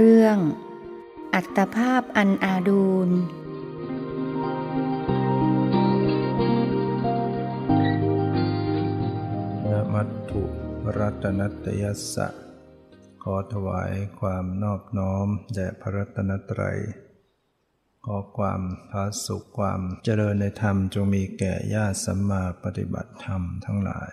[0.00, 0.38] เรื่อง
[1.34, 3.10] อัตภาพอันอาดูล
[9.94, 10.42] มัตถุ
[10.98, 12.28] รัตนัตยัสสะ
[13.22, 16.78] ขอถวายความนอบน้อมแด่พระรัตนตรัย
[18.04, 24.10] ขอความพาสุขความเจริญในธรรมจงมีแก่ญาติสัมมาปฏิบัติธรรมทั้งหลาย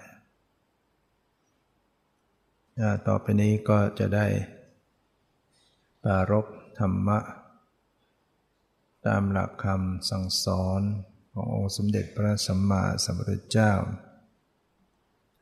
[3.07, 4.27] ต่อไปนี้ก็จะได้
[6.03, 6.47] ปารก
[6.79, 7.19] ธรรมะ
[9.07, 10.81] ตามหลักคำสั่งสอน
[11.33, 13.73] ขององค์สมเด็จพระสัมมาสัมพุทธเจ้า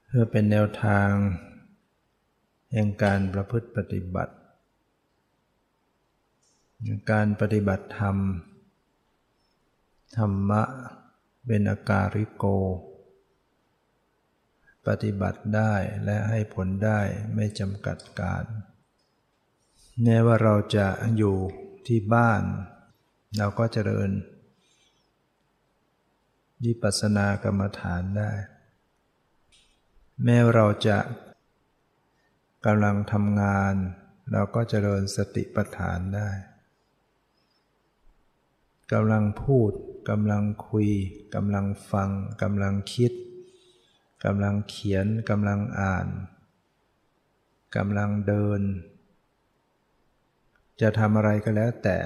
[0.06, 1.12] เพื่อเป็นแนวทาง
[2.74, 4.34] แห่งการประพฤติปฏิบัติ
[7.12, 8.18] การปฏิบัติธรรม
[10.18, 10.64] ธรรมะ
[11.48, 12.46] เป็นอาการิโก
[14.88, 15.74] ปฏิบัติได้
[16.06, 17.00] และให้ผลได้
[17.36, 18.44] ไม่จำกัดการ
[20.04, 21.38] แม้ว่าเราจะอยู่
[21.88, 22.44] ที่บ้าน
[23.38, 24.10] เราก็เจริญ
[26.66, 28.32] วิปัสสนากรรมฐานได้
[30.24, 31.00] แม้เราจะ
[32.66, 33.74] กำลังทำงาน
[34.32, 36.30] เราก็เจริญสติปัฏฐานได้
[38.94, 39.72] กำลังพูด
[40.10, 40.90] กำลังคุย
[41.36, 42.10] กำลังฟัง
[42.42, 43.12] กำลังคิด
[44.26, 46.08] กำลังเขียนกำลังอ่าน
[47.76, 48.62] กำลังเดิน
[50.82, 51.98] จะทำอะไรก็แล้วแต่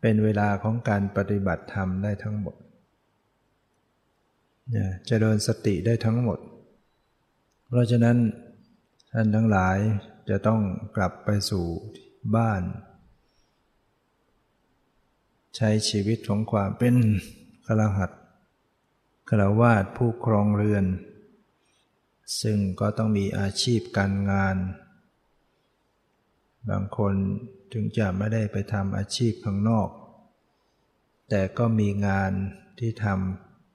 [0.00, 2.56] เป็นเวลาของการปฏิบัติธรรมได้ทั้งหมด
[4.70, 6.38] เนี่ยจะเดินสติได้ทั้งหมด
[7.66, 8.16] เพราะฉะนั้น
[9.12, 9.78] ท่านทั้งหลาย
[10.30, 10.60] จะต้อง
[10.96, 11.66] กลับไปสู่
[12.36, 12.62] บ้าน
[15.56, 16.96] ใช้ชีวิตของความเป็น
[17.66, 18.10] ฆรหัส
[19.28, 20.84] ฆราวาสผู้ครองเรือน
[22.42, 24.56] ซึ่งก็ต้องมีอาชีพการงาน
[26.70, 27.14] บางคน
[27.72, 29.88] ถึงจะไม่ได้ไปทำอาชีพข้างนอก
[31.28, 32.32] แต่ก็มีงาน
[32.78, 33.06] ที่ท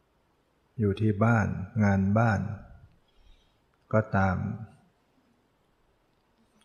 [0.05, 1.47] ำอยู่ที่บ้าน
[1.83, 2.39] งานบ้าน
[3.93, 4.37] ก็ตาม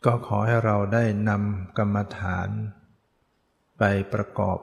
[0.05, 2.49] ก็ขอให้เราได้นำกรรมฐาน
[3.79, 3.83] ไป
[4.13, 4.59] ประกอบ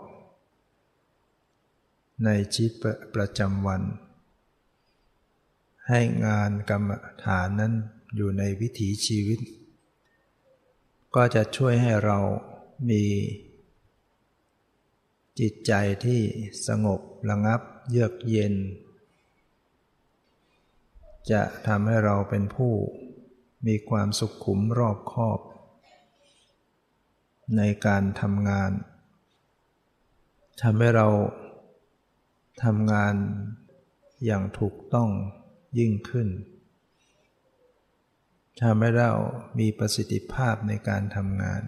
[2.25, 2.73] ในชีวิต
[3.15, 3.81] ประจำวัน
[5.89, 6.89] ให้งานกรรม
[7.25, 7.73] ฐานนั้น
[8.15, 9.39] อยู่ในวิถีชีวิต
[11.15, 12.17] ก็จะช่วยให้เรา
[12.89, 13.03] มี
[15.39, 15.73] จิตใจ
[16.05, 16.21] ที่
[16.67, 18.53] สงบระงับเยือกเย็น
[21.31, 22.73] จะทำให้เราเป็นผู้
[23.67, 25.39] มีความสุขขุมรอบคอบ
[27.57, 28.71] ในการทำงาน
[30.61, 31.07] ทำให้เรา
[32.63, 33.15] ทำงาน
[34.25, 35.09] อย่างถูกต้อง
[35.77, 36.27] ยิ่งขึ้น
[38.61, 39.11] ทำให้เรา
[39.59, 41.63] มีประสิทธิภาพในการทำงาน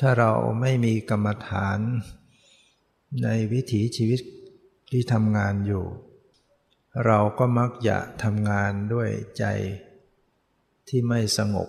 [0.00, 1.78] ถ้าเราไม่มีกรรมฐาน
[3.22, 4.20] ในวิถีชีวิต
[4.90, 5.86] ที่ทำงานอยู่
[7.06, 9.44] เราก็มักจะทำงานด้วยใจ
[10.88, 11.68] ที่ไม่สงบ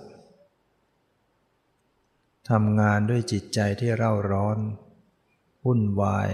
[2.50, 4.58] ทำงานด้วยจิตใจที่เร่าร้อน
[5.66, 6.30] วุ่นวาย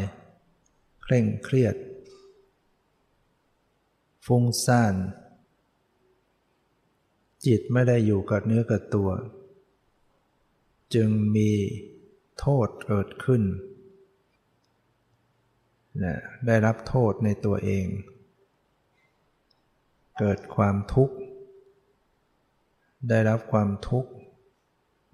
[1.04, 1.76] เคร่งเครียด
[4.26, 4.96] ฟุ้งซ่าน
[7.46, 9.10] จิตไม่ได้อยู่กับเนื้อกับตัว
[10.94, 11.52] จึงมี
[12.40, 13.44] โทษเกิดขึ้น
[16.04, 16.16] นะ
[16.48, 17.86] ได้รับโทษในตัวเอง
[20.20, 21.16] เกิดความทุกข์
[23.10, 24.12] ได้รับความทุกข์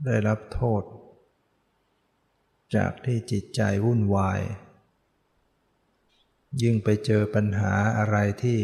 [0.06, 0.84] ได้รับโทษ
[2.76, 4.42] จากที่จิตใจวุ่นวาย
[6.62, 8.60] ยิ่งไปเจอปัญหาอะไรที่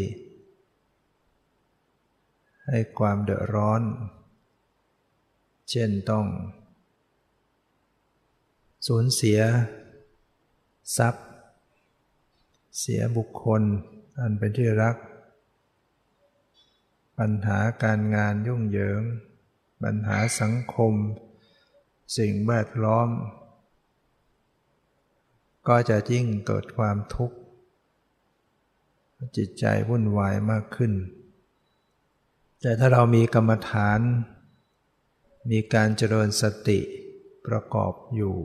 [2.70, 3.82] ให้ความเดือดร้อน
[5.70, 6.26] เช่นต้อง
[8.88, 9.40] สูญเสีย
[10.98, 11.28] ทรัพย์
[12.80, 13.62] เสียบุคคล
[14.20, 14.98] อันเป็นที่รัก
[17.18, 19.02] ปัญหาการงานยุ่งเหยิง
[19.84, 20.94] ปัญหาสังคม
[22.18, 23.10] สิ่งแวดล้อม
[25.68, 27.38] ก็จะยิ่งเกิดความทุกข์
[29.38, 30.94] จิตใจวุ่นวายมากขึ้น
[32.62, 34.00] แต่ถ้าเรามีกรรมฐาน
[35.52, 36.80] มีการเจริญสติ
[37.48, 38.36] ประกอบอยู่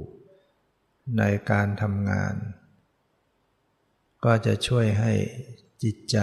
[1.19, 2.35] ในการทำงาน
[4.25, 5.13] ก็จะช่วยให้
[5.83, 6.19] จิตใจ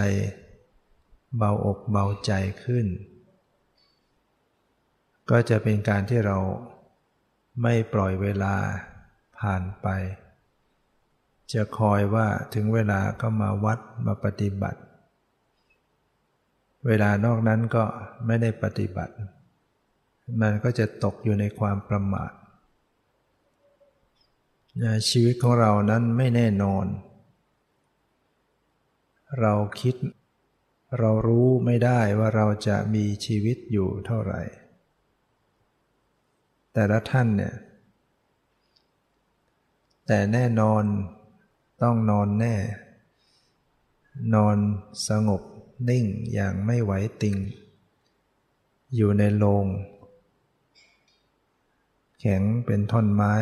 [1.37, 2.31] เบาอกเบาใจ
[2.63, 2.87] ขึ้น
[5.29, 6.37] ก็จะเป็นการที่เรา
[7.61, 8.55] ไม่ปล่อยเวลา
[9.39, 9.87] ผ่านไป
[11.53, 14.79] จะคอยว่าถึงเวลาก็มาวัดมาปฏิบัติ
[16.87, 17.83] เวลานอกนั้นก็
[18.25, 19.15] ไม่ได้ปฏิบัติ
[20.41, 22.31] มันก็จะตกอยู่ในความประมาท
[25.09, 26.85] ชีวิตของเรานั้นไม่แน่นอน
[29.39, 29.95] เราคิด
[30.99, 34.41] เรารู้ไม่ได้ว่าเราจะมีชีวิตอยู่เท่าไหร่
[36.73, 37.55] แต่ละท่านเนี่ย
[40.07, 40.83] แต่แน่นอน
[41.81, 42.55] ต้องนอนแน่
[44.35, 44.57] นอน
[45.09, 45.41] สงบ
[45.89, 46.91] นิ่งอย่างไม่ไหว
[47.21, 47.37] ติง
[48.95, 49.65] อยู่ในโลง
[52.19, 53.33] แข็งเป็นท่อนไม้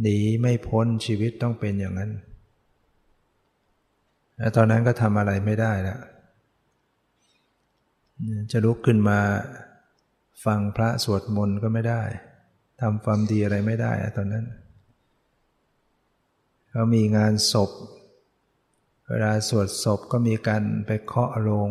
[0.00, 2.10] หนีไม่พ้นชีวิตต้องเป็นอย่างนั้น
[4.38, 6.00] แล้วตอนนั้นก็ทำอะไรไม่ได้แล้ว
[8.50, 9.18] จะลุกขึ้นมา
[10.44, 12.02] ฟังพระสวดมนต์ก็ไม่ได้
[12.80, 14.44] ทำความดีอะไรไม่ได้ตอนนั้น
[16.70, 17.70] เขามีงานศพ
[19.14, 21.70] เวลาสวดศพก็มีการไปเคาะโรง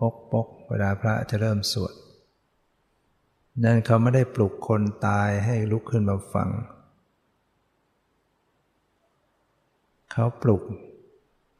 [0.00, 1.94] ปกปกเวลาพระจะเริ่มสวด
[3.64, 6.48] นั่นเขาไม่ได้ปลุกคนตายให้ลุกขึ้นมาฟัง
[10.12, 10.62] เขาปลุก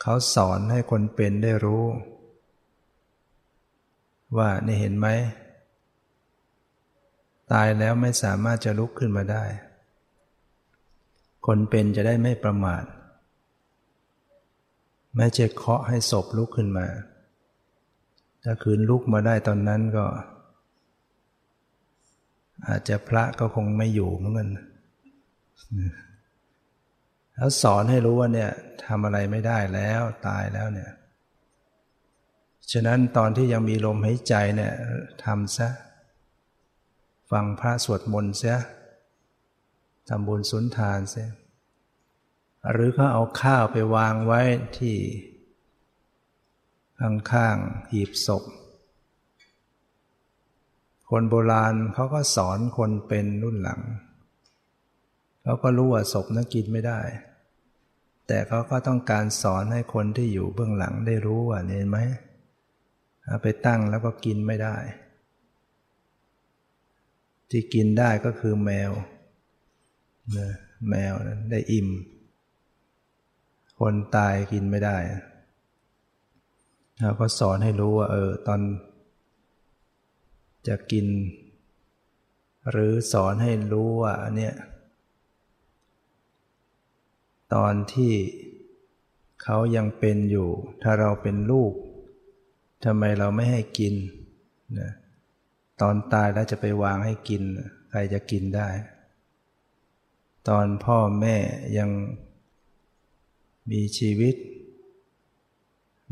[0.01, 1.85] เขาสอนให้คนเป็นได้รู้
[4.37, 5.09] ว่านี่เห็นไหม
[7.53, 9.45] ตายแล้วไม่สามารถจะลุกขึ้นมาได้
[11.47, 12.85] คนเป็นจะได้ไม่ประมาท
[15.15, 16.87] ไม่จะเคาะให้ศพลุกขึ้นมา
[18.43, 20.07] ถ้าคืนลุกมาได้ตอนนั้นก็
[22.67, 24.51] อาจจะพระก็คงไม่อยู่เหมือนกัน
[27.35, 28.51] แล้วสอนให้รู้ว่าเนี่ย
[28.87, 30.91] ทำอะไรไม่ได้แล้วตายแล้วเนี่ย
[32.73, 34.73] ฉะนั้นตอนที่ยังมีลมหายใจเนี่ย
[35.25, 35.69] ทำซะ
[37.31, 38.59] ฟังพระสวดมนต์เสีย
[40.09, 41.29] ทำบุญสุนทานเสีย
[42.71, 44.41] หรือเขาเอาข้าวไปวางไว้
[44.79, 44.97] ที่
[47.01, 48.45] ข้างๆหีบศพ
[51.11, 53.81] คนโบราณเขาก็สอนคนเป็นรุ่นหลัง
[55.43, 57.01] เขาก็รู้ว่าศพนั้นกินไม่ได้
[58.27, 61.99] แต่เขาก็ต้องการสอนให้คนที่อยู่เบื้องหลังได้รู้ว่าเห็นไหม
[63.25, 64.77] เอาไปตั้งแล้วก็กินไม่ได้
[67.51, 68.91] ที่กินได้ก็คือแมว
[70.91, 71.89] แมวนั้นได้อิ่ม
[73.87, 74.99] คนตายกินไม่ได้
[77.01, 78.61] เราก็สอนให้รู้ว่าเออตอน
[80.69, 81.07] จะกิน
[82.71, 84.55] หรือสอนให้รู้ว่าเนี่ย
[87.55, 88.13] ตอนที่
[89.43, 90.49] เขายังเป็นอยู่
[90.83, 91.73] ถ้าเราเป็นลูก
[92.85, 93.95] ทำไมเราไม่ให้กิน
[94.79, 94.91] นะ
[95.81, 97.43] ตอนตายแล้วจะไปวางให้กิน
[97.91, 98.69] ใครจะกินได้
[100.49, 101.37] ตอนพ่อแม่
[101.79, 101.91] ยัง
[103.71, 104.35] มีชีวิต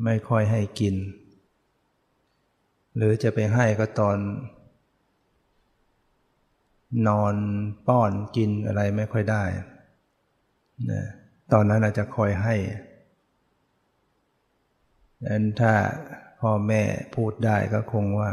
[0.05, 0.95] ไม่ค่อยให้กิน
[2.97, 4.19] หรือจะไปให้ก็ตอน
[7.09, 7.35] นอน
[7.87, 9.45] ป้อนกินอะไรไม่ค่อยได้
[10.91, 11.03] นะ
[11.53, 12.55] ตอนนั้นอาจจะคอยให้
[15.21, 15.73] ดังนั้นถ้า
[16.41, 16.83] พ่อแม่
[17.15, 18.33] พูดได้ก็คงว่า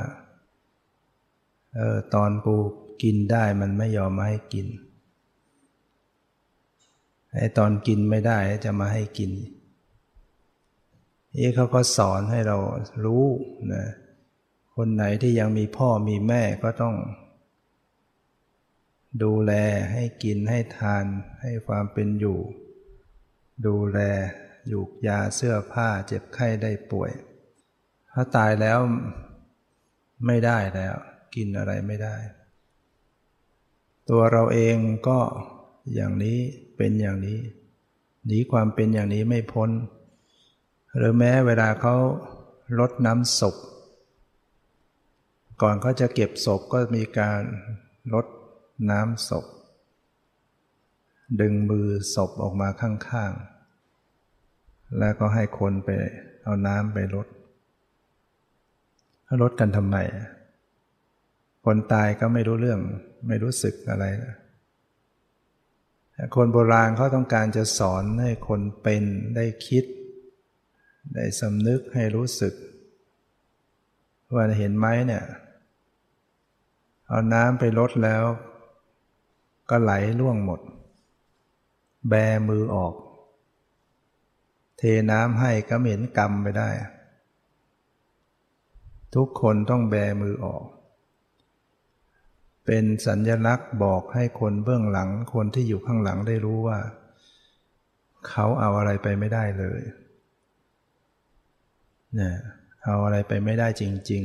[1.76, 2.56] เออตอนกู
[3.04, 4.68] กินได้มันไม่ยอมมาให้กิน
[7.36, 9.32] ไอ้ตอนกินไม่ได้จะมาให้กิน
[11.38, 12.58] นี่เขาก็สอนให้เรา
[13.06, 13.26] รู้
[13.74, 13.86] นะ
[14.76, 16.96] คนไหนที่ยังมีพ่อมีแม่ก็ต้อง
[19.24, 19.54] ดูแล
[19.92, 21.06] ให้กินให้ทาน
[21.42, 22.40] ให้ความเป็นอยู่
[23.68, 24.00] ดูแล
[24.68, 27.12] อยู่ยาเสื้อผ้าเจ็บไข้ได้ป่วย
[28.12, 28.80] ถ้าตายแล้ว
[30.26, 30.96] ไม่ได้แล้ว
[31.36, 32.16] กินอะไรไม่ได้
[34.10, 35.20] ตัวเราเองก็
[35.94, 36.40] อย่างนี้
[36.78, 37.40] เป็นอย่างนี้
[38.26, 39.70] หนีความเป็นอย่างนี้ไม่พ้น
[40.98, 41.96] หรือแม้เวลาเขา
[42.80, 43.56] ลดน้ำศพ
[45.62, 47.42] ก่อนเขาจะเก็บศพก็มีการ
[48.14, 48.26] ลด
[48.92, 49.46] น้ำศพ
[51.42, 55.90] ดึงมือศพออกมาข้างๆ แล้วก็ให้คนไป
[56.44, 57.28] เอาน้ำไปลด
[59.42, 59.98] ลดกันทำไม
[61.66, 62.80] คนตายก็ไม่รู้เรื่อง
[63.28, 64.36] ไม่รู้สึกอะไรนะ
[66.36, 69.04] คนโบราณเขาต้องการจะสอนให้คนเป็น
[69.36, 69.86] ได้คิด
[71.14, 72.54] ได้สำนึกให้รู้สึก
[74.34, 75.24] ว่าเห็นไหมเนี่ย
[77.08, 78.24] เอาน้ำไปลดแล้ว
[79.70, 80.60] ก็ไหลล่วงหมด
[82.10, 82.14] แบ
[82.50, 82.94] มือออก
[84.78, 86.70] เทน้ำให้ก็เหม็นกรรมไปได้
[89.16, 90.64] ทุกคนต้องแบมือออก
[92.68, 96.80] เป็นสัญญลักษณ์บอกให้คนเบื้องหลังคนที่อยู่ข้างหลังได้รู้ว่า
[98.30, 99.82] เขาเอาอะไรไปไม่ได้เลย
[102.16, 102.36] เนี่ย
[102.86, 104.24] เอาอะไรไปไม่ได้จริง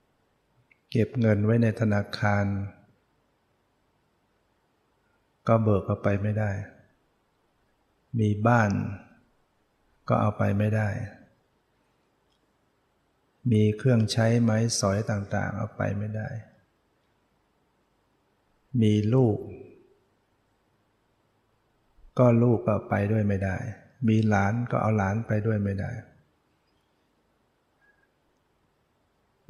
[0.00, 2.44] ๆ เก็บเงินไว้ในธนาคาร
[5.48, 6.50] ก็เบิกเอาไปไม่ได้
[8.20, 8.70] มีบ้าน
[10.08, 10.88] ก็เอาไปไม่ได้
[13.52, 16.28] มีเครื่องใช้ไม้สอยต่างๆ เอาไปไม่ได้
[18.82, 19.38] มีลูก
[22.18, 23.56] ก็ลูกก็ไปด้วยไม่ได้
[24.08, 25.90] มีหลานก็เอาหลานไปด้วยไม่ได้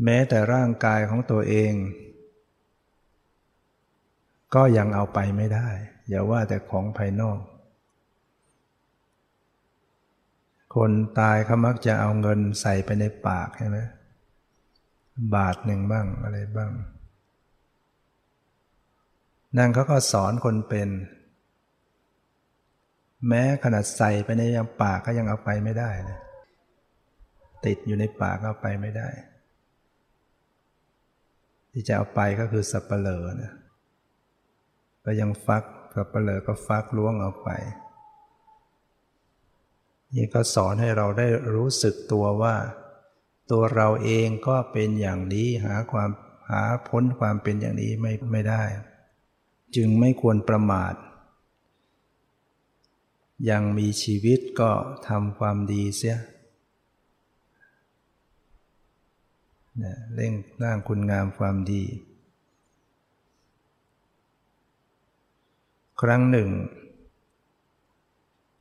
[0.05, 1.73] แม้แต่ร่างกายของตัวเอง
[4.55, 5.69] ก็ยังเอาไปไม่ได้
[6.09, 7.39] อย่าว่าแต่ของภายนอก
[10.75, 13.79] คนตายเขามักจะเอาเงินใส่ไปในปากใช่ไหม
[15.35, 16.73] บาทหนึ่งบ้างอะไรบ้าง
[19.57, 20.89] นั่นเขาก็สอนคนเป็น
[23.29, 26.19] แม้ขนาดใส่ไปในยังปากก็ยังเอาไปไม่ได้นะ
[27.65, 29.09] ติดอยู่ในปากเอาไปไม่ได้
[31.73, 33.53] ที่จะเอาไปก็คือสับเปลอนะ
[35.05, 37.51] ก็ยังฟักสับเปลอก็ฟักล้วงเอาไป
[40.15, 42.55] นี่ก็สอนให้เราได้รู้สึกตัวว่า
[43.51, 46.11] ตัวเราเองก็เป็นอย่างนี้หาความ
[46.51, 48.63] หาพ้นความเป็นอย่างนี้ไม่ไม่ได้
[49.77, 50.95] จึงไม่ควรประมาท
[53.51, 54.71] ยังมีชีวิตก็
[55.09, 56.19] ทำความดีเสีย
[60.15, 61.83] เร่งร่างคุณงามความดี
[66.01, 66.51] ครั้งหนึ่ง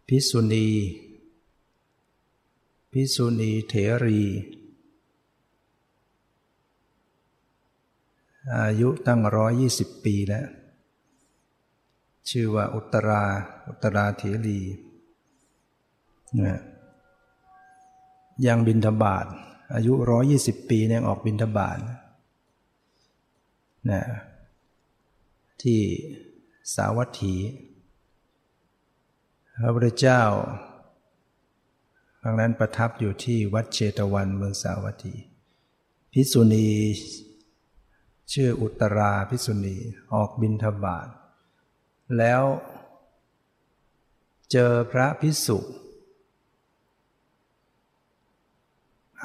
[0.07, 0.69] พิสุณี
[2.91, 4.21] พิสุณีเถรี
[8.55, 10.47] อายุตั้งร้อยยี่สิบปีแล้ว
[12.29, 13.23] ชื่อว่าอุตรา
[13.67, 14.61] อุตราเถรี
[16.41, 16.59] นะ
[18.45, 19.25] ยังบินทบาท
[19.75, 21.77] อายุร้อยยี่สิบปีเนี่ยออกบินทบาท
[23.91, 24.03] นะ
[25.61, 25.81] ที่
[26.75, 27.35] สาวัตถี
[29.61, 30.21] พระพุทธเจ้า
[32.21, 35.13] ครั้งนั้นประทับอยู่ที่วัดเชตวันเมืองสาวัตถี
[36.11, 36.69] พิสุณี
[38.33, 39.77] ชื่ออุตราพิสุณี
[40.13, 41.07] ออกบินทบาท
[42.17, 42.43] แล้ว
[44.51, 45.59] เจอพระพิสุ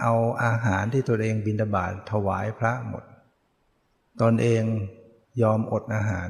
[0.01, 3.05] เอาอาหารที่ตัวเองบินทบาทถวายพระหมด
[4.23, 4.63] ตนเอง
[5.43, 6.29] ยอมอดอาหาร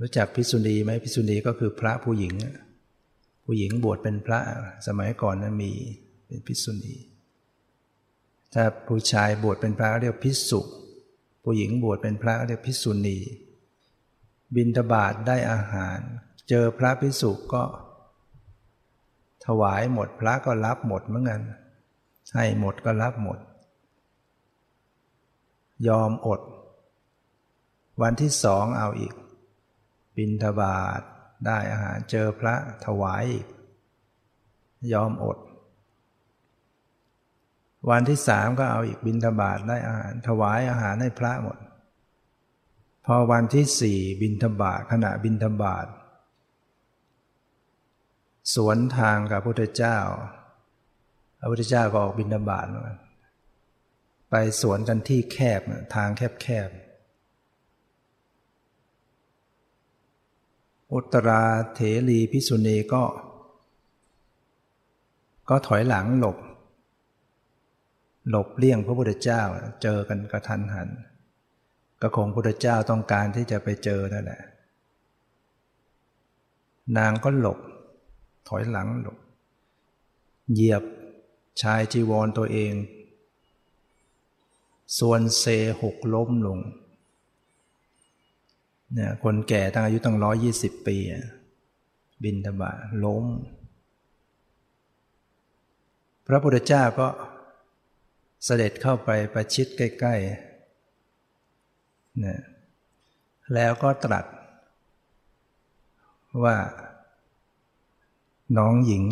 [0.00, 2.34] รู้จักพิสุณีไหมพิสุณีก็คือพระผู้หญิง
[3.44, 4.40] ผู้หญิงบวชเป็นพระ
[4.86, 5.72] สมัยก่อนนั้นมี
[6.26, 6.96] เป็นพิสุณี
[8.54, 10.60] ถ้าผู้ชายบวชเป็นพระเรียกพิสุ
[11.48, 13.18] ผู้หญิงบวชเป็นพระเรียกพิสุณี
[14.54, 15.98] บินทบาทได้อาหาร
[16.48, 17.62] เจอพระพิสุก็
[19.46, 21.42] ถวายหมดพระก็รับหมดเหมือนกัน
[22.34, 23.38] ให้หมดก็รับหมด
[25.88, 26.40] ยอมอด
[28.02, 29.14] วันที่สองเอาอีก
[30.16, 31.00] บินทบาท
[31.46, 33.46] ได้อาหารเจอพระถวายอีก
[34.92, 35.38] ยอมอด
[37.90, 41.58] วันที่สามก็เอาอีกบินทบาทได้อาหาร ถวายอาหารให้พระหมด
[43.06, 45.86] พอวันที่สี่บินทบาทขณะบินทบาท
[48.54, 49.98] สวนทางกับพระพุทธเจ้า
[51.38, 52.66] พระพุทธเจ้าก็ออกบินทบาท
[54.30, 55.60] ไปสวนกันที่แคบ
[55.94, 56.86] ทางแคบๆ
[60.92, 63.04] อุตราเถรีพิสุณีก็
[65.48, 66.36] ก็ถอยหลังหลบ
[68.30, 69.42] หลบเลี่ยงพระพุทธเจ้า
[69.82, 70.88] เจอกันกระทันหัน
[72.02, 74.42] ก็คงพระพุทธเจ้าต้องการที่จะไปเจอนั่นแหละ
[76.98, 77.58] นางก็หลบ
[78.48, 79.18] ถอยหลังหลบ
[80.52, 80.82] เหยียบ
[81.62, 82.74] ชายจีวรตัวเอง
[84.98, 85.44] ส่วนเซ
[85.82, 86.58] หกล้มลง
[88.94, 90.96] เนี่ยคนแก่ตั้งอายุตั้งร้อยยี่สิบปี
[92.22, 93.24] บินทบาทล้ม
[96.26, 97.06] พระพุทธเจ้าก็
[98.44, 102.40] เสด็จเข้าไปประชิดใกล้ๆนี่ย
[103.54, 104.26] แล้วก็ตรัส
[106.44, 106.56] ว่า
[108.58, 109.04] น้องหญิง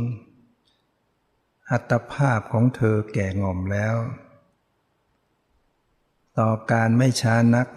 [1.71, 3.97] อัตภาพของเธอแก่ง่อมแล้ว
[6.39, 7.69] ต่อการไม่ช้านัก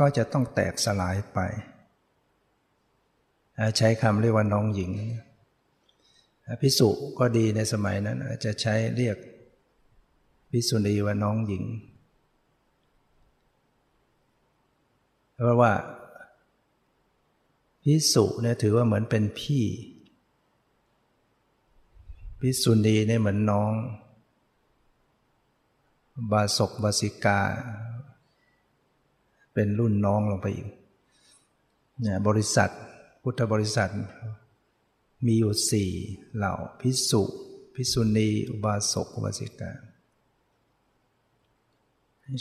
[0.00, 1.38] ก็จะต้องแตกสลายไป
[3.78, 4.92] ใช้คำเรียกว่าน้องหญิง
[6.60, 9.16] พิสุก็ดีในสมัยนั้น จะใช้เรียก
[10.56, 11.64] พิสุณีว่าน้องหญิง
[15.34, 15.72] เพราะว่า
[17.82, 19.64] พิสุเนี่ยถือว่าเหมือนเป็นพี่
[22.40, 23.72] พิสุณีเนี่ยเหมือนน้อง
[26.32, 27.40] บาศกบาสิกา
[29.52, 30.68] เป็นรุ่นน้องลงไปอีก
[32.00, 32.70] เนี่ยบริษัท
[33.22, 33.90] พุทธบริษัท
[35.26, 35.90] มีอยู่สี่
[36.36, 37.22] เหล่าพิสุ
[37.74, 39.72] พิสุณี อุบาสกอุบาสิกา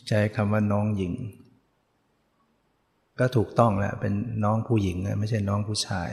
[0.08, 1.14] ใช้คำว่าน้องหญิง
[3.20, 4.14] ก็ถูกต้องแหละเป็น
[4.44, 6.10] น้องผู้หญิงไม่ใช่น้องผู้ชาย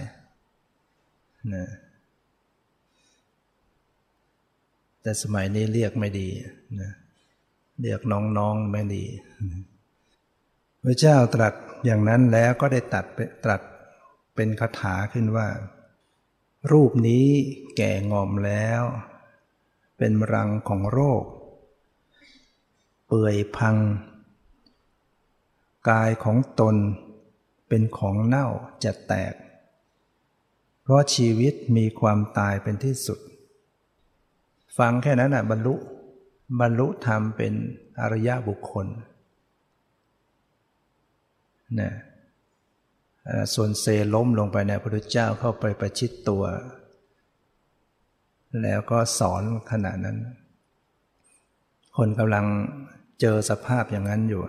[1.54, 1.66] นะ
[5.02, 6.28] แต่สมัยนี้เรียกไม่ดี
[6.80, 6.90] นะ
[7.82, 9.04] เรียกน้องๆไม่ดี
[10.84, 13.04] พระเจ้าตรัสอย่างนั้นแล้วก็ได้ตัด
[13.44, 13.60] ตรัส
[14.34, 15.48] เป็นคาถาขึ้นว่า
[16.72, 17.26] รูปนี้
[17.76, 18.82] แก่งอมแล้ว
[19.98, 21.24] เป็นรังของโรค
[23.12, 23.76] เปื่อยพัง
[25.88, 26.76] กายของตน
[27.68, 28.46] เป็นของเน่า
[28.84, 29.34] จะแตก
[30.82, 33.18] เพราะชีวิตมีความตายเป็นที่สุด
[34.78, 35.74] ฟังแค่นั้นอะบรรลุ
[36.60, 37.52] บรรลุธรรมเป็น
[38.00, 38.86] อริยบุคคล
[41.80, 41.92] นะ
[43.54, 46.44] ส่วนเซล้มลงไปเนี่ยพระพุทธเจ้าเข้าไปประชิดตัว
[48.62, 50.18] แล้วก็สอนขณะนั้น
[51.96, 52.46] คนกำลัง
[53.20, 54.42] เจอสภาพอย่างนั้นอยู่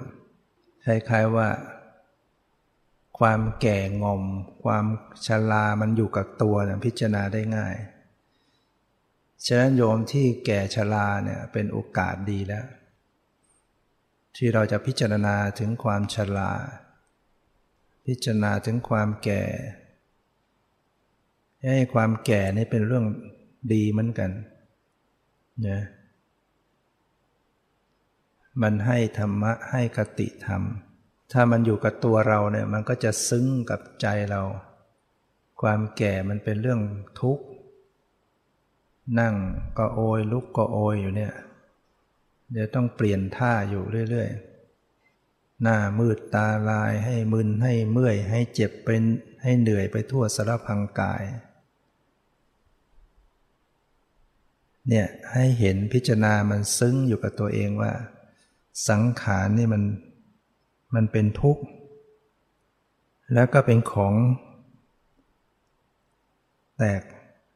[0.85, 1.49] คล้ายๆว่า
[3.19, 4.21] ความแก่งอม
[4.63, 4.85] ความ
[5.27, 7.75] ชรามันอยู่กับตัวนะพิจารณาได้ง่าย
[9.45, 12.65] ฉะนั้นโยมที่แก่ชราเนี่ยเป็นโอกาสดีแล้ว
[14.35, 16.51] ที่เราจะพิจารณาถึงความชรา
[18.05, 19.43] พิจารณาถึงความแก่
[21.75, 23.05] ให้ความแก่นี่เป็นเรื่อง
[23.73, 24.31] ดีเหมือนกัน
[25.67, 25.79] นะ
[28.61, 30.63] มันให้ธรรมะให้กติธรรม
[31.31, 34.41] ถ้ามันอยู่กับตัวเราเนี่ยมันก็จะซึ้งกับใจเรา
[35.61, 36.81] ความแก่มันเป็นเรื่อง
[37.19, 37.45] ทุกข์
[39.19, 39.35] นั่ง
[39.77, 41.33] ก็โอยลุกก็โอยอยู่เนี่ย
[42.51, 49.03] เดี๋ยวต้องเปลี่ยนท่าอยู่เรื่อยๆ หน้ามืดตาลายให้มึนให้เมื่อยให้เจ็บเป็น
[49.43, 51.23] ให้เหนื่อยไปทั่วสารพังกาย
[54.89, 57.91] เนี่ยให้เห็นพิจารณามันซึ้งอยู่กับตัวเองว่า
[58.89, 59.83] สังขารนี่มัน
[60.95, 61.63] มันเป็นทุกข์
[63.33, 64.13] แล้วก็เป็นของ
[66.77, 67.03] แตก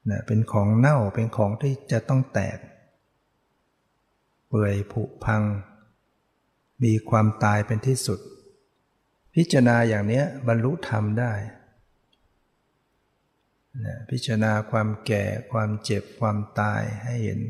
[0.09, 2.57] นะเป็นของเน่าเป็นของที่จะต้องแตก
[4.47, 5.43] เปื่อยผุพัง
[6.83, 8.19] มีความตายเป็นที่สุด
[9.35, 11.33] พิจารณาอย่างนี้บรรลุธรรมได้
[13.85, 17.41] นะพิจารณาความแก่ความเจ็บความตายให้เห็น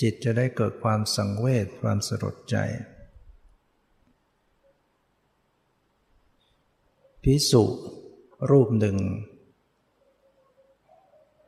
[0.00, 2.56] จิตจะได้เกิดความสังเวชความสลดใจ
[7.22, 7.64] พิสุ
[8.50, 8.96] รูปหนึ่ง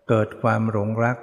[0.08, 1.18] เกิดความหลงรัก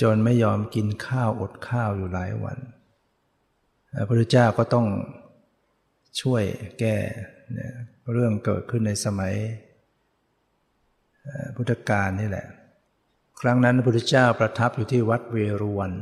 [0.00, 2.58] จนไม่ยอมกินข้าวอดข้าวอยู่หลายวัน
[3.94, 4.86] พระพุทธเจ้าก็ต้อง
[6.20, 6.42] ช่วย
[6.78, 6.96] แก้
[8.12, 9.34] เรื่องเกิดขึ้นในสมัย
[11.56, 12.46] พุทธกาลนี่แหละ
[13.40, 15.92] ครั้งนั้นพระพุทธเจ้าประทับอยู่ที่วัดเวรุวัน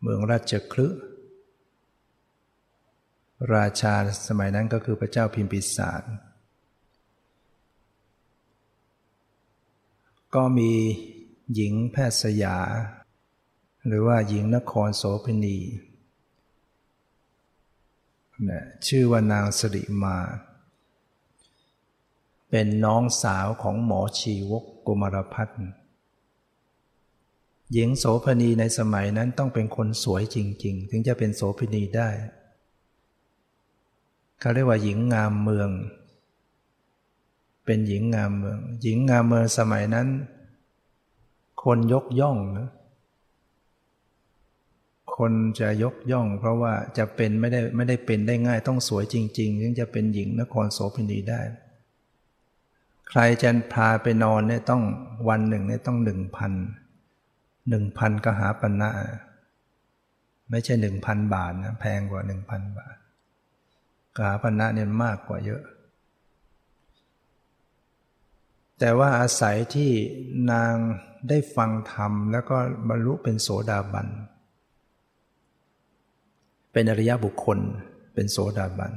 [0.00, 0.86] เมืองราชคลึ
[3.54, 3.94] ราชา
[4.28, 6.02] สมัยนั้นก็คือพระเจ้าพิมพิสาร
[10.34, 10.72] ก็มี
[11.54, 12.58] หญิงแพทย์สยา
[13.86, 15.58] หรือว่าหญิงนครโสพินี
[18.86, 20.16] ชื่อว่านางสริมา
[22.50, 25.58] เป็นน้องสาวของหมอชีวกกุมารพัฒน์
[27.72, 32.08] หญิงโสพณีในสมัยนั้นต้องเป็นคนสวยจริง ๆ ถึงจะเป็นโสพณีได้
[34.40, 35.70] เขาเรียกว่าหญิงงามเมือง
[37.64, 40.08] เป็นหญิงงามเมือง หญิงงามเมืองสมัยนั้น
[41.64, 42.68] คนยกย่องนะ
[45.16, 51.40] คนจะยกย่อง เพราะว่าจะเป็นไม่ได้ไม่ได้เป็นได้ง่ายต้องสวยจริง ๆ ถึงจะเป็นหญิงนครโสพินีได้
[53.10, 54.82] ใครจะพาไปนอนเนี่ยต้อง
[55.28, 56.52] วันหนึ่งเนี่ยต้องหนึ่งพัน
[57.68, 58.90] หนึ่งพันกหาปณะ
[60.50, 62.96] ไม่ใช่หนึ่งพันบาทนะแพงกว่าหนึ่งพันบาท
[64.16, 65.62] กหาปณะเนี่ยมากกว่าเยอะ
[68.78, 69.90] แต่ว่าอาศัยที่
[70.52, 70.74] นาง
[71.28, 72.56] ได้ฟังธรรม แล้วก็
[72.88, 74.08] บรรลุเป็นโสดาบัน
[76.72, 77.58] เป็นอริยบุคคล
[78.14, 78.92] เป็นโสดาบัน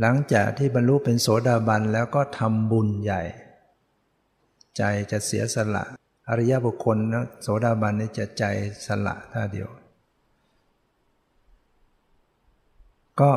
[0.00, 3.22] หลังจากที่บรรลุเป็นโสดาบันแล้วก็ทำบุญใหญ่
[4.76, 5.84] ใจจะเสียสละ
[6.28, 8.44] อริยบุคคลนะโสดาบันนี่จะใจ
[8.86, 9.68] สละท่าเดียว
[13.20, 13.32] ก็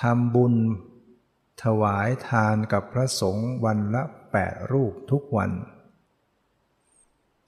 [0.00, 0.54] ทำบุญ
[1.64, 5.50] ถวายทานกับพระสงฆ์วันละแปดรูปทุกวัน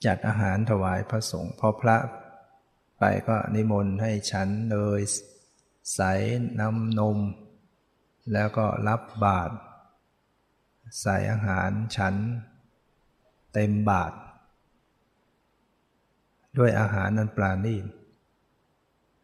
[0.05, 1.97] จัดอาหารถวายพระสงฆ์พอพระ
[2.99, 5.01] ไปก็นิมนต์ให้ฉันเลย
[5.93, 6.01] ใส
[6.61, 7.19] น้ำนม
[8.33, 9.55] แล้วก็รับบาตร
[11.01, 12.15] ใส่อาหารฉัน
[13.53, 14.17] เต็มบาตร
[16.59, 17.85] ด้วยอาหารนันปราณีต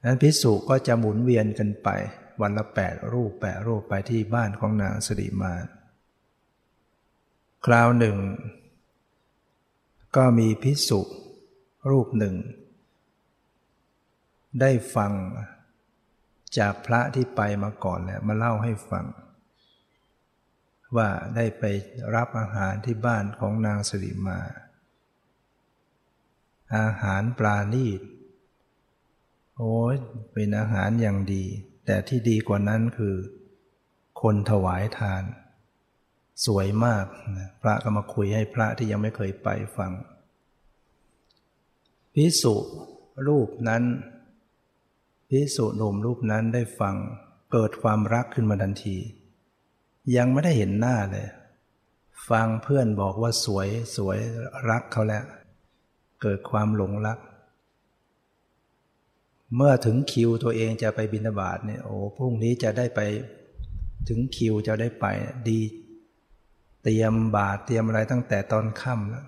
[0.04, 1.88] นั้นพิสุก็จะหมุนเวียนกันไป
[2.40, 5.54] วันละแปดรูปแปดรูปไปที่บ้านของนางสิริมา
[7.66, 8.16] คราวหนึ่ง
[10.16, 11.00] ก็มีพิสุ
[11.90, 12.34] รูปหนึ่ง
[14.60, 15.12] ได้ฟัง
[16.58, 19.06] จากพระที่ไปมาก่อนแล้วมาเล่าให้ฟัง
[20.96, 21.64] ว่าได้ไป
[22.14, 24.40] รับอาหารที่บ้านของนางสิริมา
[26.76, 28.00] อาหารปลาณีต
[29.56, 29.96] โอ้ย
[30.32, 31.44] เป็นอาหารอย่างดี
[31.86, 33.16] แต่ที่ดีกว่านั้นคือ
[34.22, 35.22] คนถวายทาน
[36.46, 37.04] สวยมาก
[37.62, 39.92] พระก็มาคุยให้พระที่ยังไม่เคยไปฟัง
[42.14, 42.54] พิสุ
[43.26, 43.82] รูปนั้น
[45.32, 46.96] พิสุหนุ่มรูปนั้นได้ฟัง
[47.52, 48.96] เกิดความรักขึ้นมาทันที
[50.16, 51.28] ยังไม่ได้เห็นหน้าเลย
[52.30, 54.18] ฟังเพื่อนบอกว่าสวยสวย
[54.70, 55.24] รักเขาแล้ว
[56.22, 57.18] เกิดความหลงรัก
[59.56, 63.00] เมื่อถึงคิวตัวเองจะไปบินาบาตเนี่ยโอ้พรุ่งนี้จะได้ไป
[64.08, 65.06] ถึงคิวจะได้ไป
[65.48, 65.60] ดี
[66.82, 69.26] เตรียมบาตรเตรียมอะไรตั้งแต่ตอนค่ำแล้ว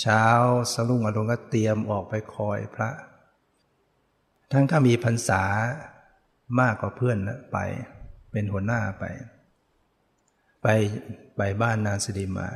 [0.00, 0.24] เช้า
[0.72, 2.90] สรุ่งอรุณก็เตรียมออกไปคอยพระ
[4.52, 5.42] ท่านก็มีพรรษา
[6.60, 7.18] มากกว่าเพื่อน
[7.52, 7.58] ไป
[8.30, 9.04] เป็นหัวหน้าไป
[10.62, 10.66] ไป
[11.36, 12.48] ไปบ้านนาสิริมา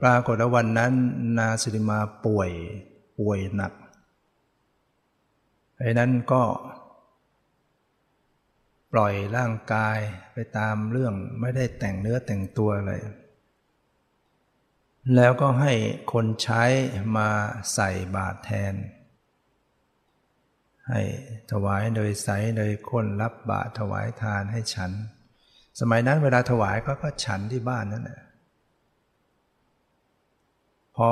[0.00, 0.92] ปรากฏว่าวันนั้น
[1.38, 2.50] นาสิริมาป่วย
[3.18, 3.72] ป่วยหนัก
[5.78, 6.42] ไอ้นั้นก็
[8.92, 9.98] ปล่อยร่างกาย
[10.32, 12.92] ไปตามเรื่องไม่ได้แต่งเนื้อแต่งตัวอะไร
[15.16, 15.72] แล้วก็ให้
[16.12, 16.64] คนใช้
[17.16, 17.28] มา
[17.74, 18.74] ใส่บาตรแทน
[20.90, 21.02] ให้
[21.52, 24.92] ถวายโดยใสโดยคนรับบาตรถวายทานให้ฉัน
[25.80, 28.20] สมัยนั้นเวลาถวายก็ก็ฉันที่บ้านนั่นแหละ
[30.96, 31.10] พอ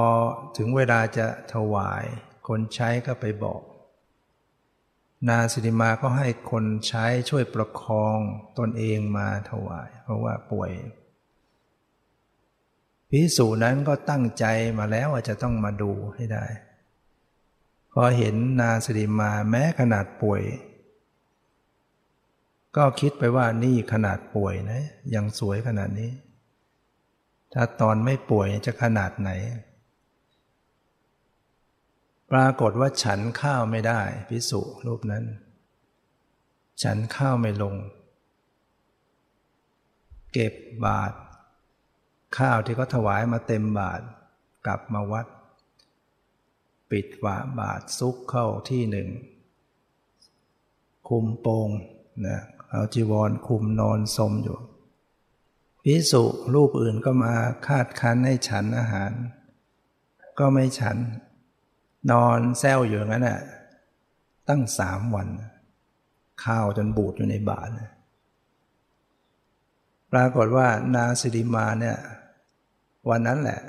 [0.57, 2.05] ถึงเวลาจะถวาย
[2.49, 3.62] คนใช้ก็ไปบอก
[5.29, 8.19] นาสิริมาก็ให้คนใช้ช่วยประคอง
[8.59, 10.73] ตนเองมาถวาย เพราะว่าป่วย
[13.11, 14.45] พิสูจนั้นก็ตั้งใจ
[14.79, 16.45] มาแล้วว่าจะต้องมาดูให้ได้
[17.99, 20.43] พอเห็นนาสิริมาแม้ขนาดป่วย
[22.77, 24.83] ก็คิดไปว่านี่ขนาดป่วยนะ
[25.15, 26.11] ยังสวยขนาดนี้
[27.53, 29.31] ถ้าตอนไม่ป่วยจะขนาดไหน
[32.31, 35.25] ปรากฏว่าฉันข้าวไม่ได้พิสุรูปนั้น
[36.83, 37.75] ฉันข้าวไม่ลง
[40.33, 40.55] เก็บ
[40.85, 41.13] บาท
[42.39, 44.01] ข้าวที่เขาถวายมาเต็มบาท
[44.67, 45.27] กลับมาวัด
[46.90, 49.09] ปิดฝาบาทซุกเข้าที่หนึ่ง
[51.09, 51.68] คุมโปง
[52.27, 52.38] นะ
[52.70, 54.59] เอาจีวรคุมนอนสมอยู่
[55.83, 57.35] พิสุรูปอื่นก็มา
[57.66, 59.12] คาดคั้นให้ฉันอาหาร
[60.38, 60.96] ก็ไม่ฉัน
[62.11, 63.40] นอนแซวอยู่งั้นน่ะ
[64.49, 65.29] ตั้งสามวัน
[66.44, 67.68] ข้าวจนบูดอยู่ในบาท
[70.12, 71.96] ปรากฏว่านาสิริมาเนี่ย
[73.11, 73.61] วันนั้นแหละ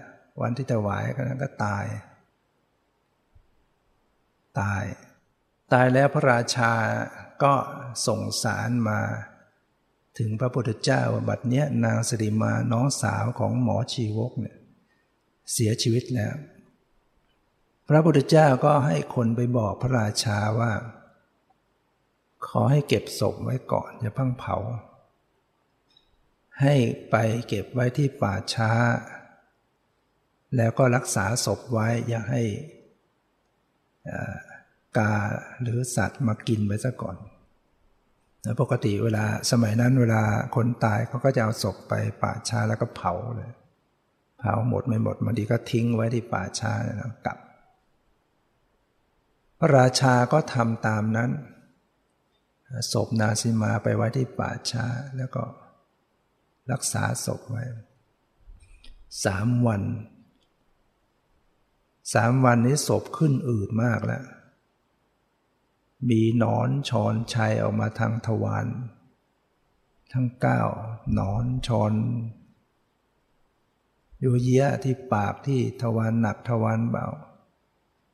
[0.41, 1.86] วันที่จะไหวก็นั้นก็ตาย
[4.60, 4.84] ตาย
[5.74, 6.74] ตายแล้วพระราชา
[7.43, 7.54] ก็
[8.08, 9.02] ส่งสารมา
[10.17, 14.58] ถึงพระพุทธเจ้าบัดเนี้ยนางสิริมาน้องสาวของหมอชีวกเนี่ย
[15.52, 16.36] เสียชีวิตแล้ว
[17.88, 20.74] พระพุทธเจ้าก็ให้คนไปบอกพระราชาว่า
[22.48, 24.58] ขอให้เก็บศพไว้ก่อนอย่าพิ่งเผา
[26.62, 26.76] ให้
[27.10, 27.15] ไป
[27.48, 28.72] เก็บไว้ที่ป่าช้า
[30.56, 32.43] แล้วก็รักษาศพไว้อย่าให้
[34.98, 35.12] กา
[35.62, 37.17] หรือสัตว์มากินไปซะก่อน
[38.43, 40.24] แล้วปกติเวลาสมัยนั้นเวลา
[40.56, 43.52] คนตายเขาก็จะเอาศพไปป่าช้าแล้วก็เผาเลย
[44.39, 47.38] เผาหมดไม่หมดบางทีก็ทิ้งไว้ที่ป่าช้าแล้วกลับ
[49.60, 51.32] พระราชาก็ทำตามนั้น
[52.93, 54.86] ศพนาซิมาไปไว้ที่ป่าช้า
[55.17, 55.43] แล้วก็
[56.72, 57.63] รักษาศพไว้
[59.26, 59.82] สามวัน
[62.13, 64.26] สามวันนี้ศพขึ้นอืดมากแล้ว
[66.10, 68.67] มีหนอนชอนชัยออกมาทางทวาร
[70.13, 70.62] ทั้งเก้า
[71.13, 71.93] หนอนชอน
[74.22, 77.08] อยู่เยี้ยที่ปากที่ทวารหนักทวารเบา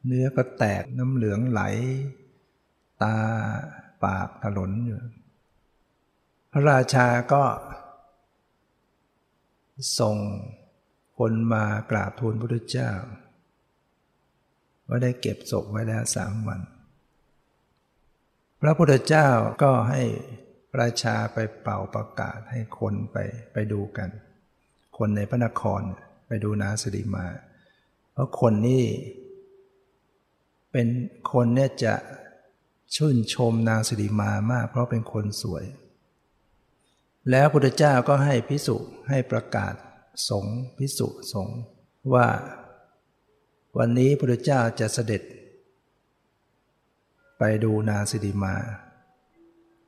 [0.05, 1.61] เนื้อก็แตกน้ำเหลืองไหล
[3.03, 3.15] ตา
[4.03, 4.99] ปากถลนอยู่
[6.51, 7.43] พระราชาก็
[9.99, 10.17] ส่ง
[11.17, 12.91] คนมากราบทูลพระพุทธเจ้า
[14.95, 16.61] ว่าได้เก็บศพไว้แล้วสามวัน
[18.61, 19.27] พระพุทธเจ้า
[19.63, 20.03] ก็ให้
[20.73, 23.17] ประชาไปเป่าประกาศให้คนไป
[23.53, 24.09] ไปดูกัน
[24.97, 25.81] คนในพระนคร
[26.27, 27.25] ไปดูนาสดีมา
[28.11, 28.85] เพราะคนนี้
[30.71, 30.87] เป็น
[31.31, 31.95] คนเนี่ยจะ
[32.95, 35.65] ชื่นชมนางสิริมามาก เพราะเป็นคนสวย
[37.31, 38.77] แล้วพุทธเจ้าก็ให้พิสุ
[39.09, 39.73] ให้ประกาศ
[40.29, 40.45] สง
[40.77, 41.47] พิสุสง
[42.13, 42.27] ว่า
[43.79, 45.21] วันนี้พุทธเจ้าจะเสด็จ
[47.39, 48.55] ไปดูนางสิริมา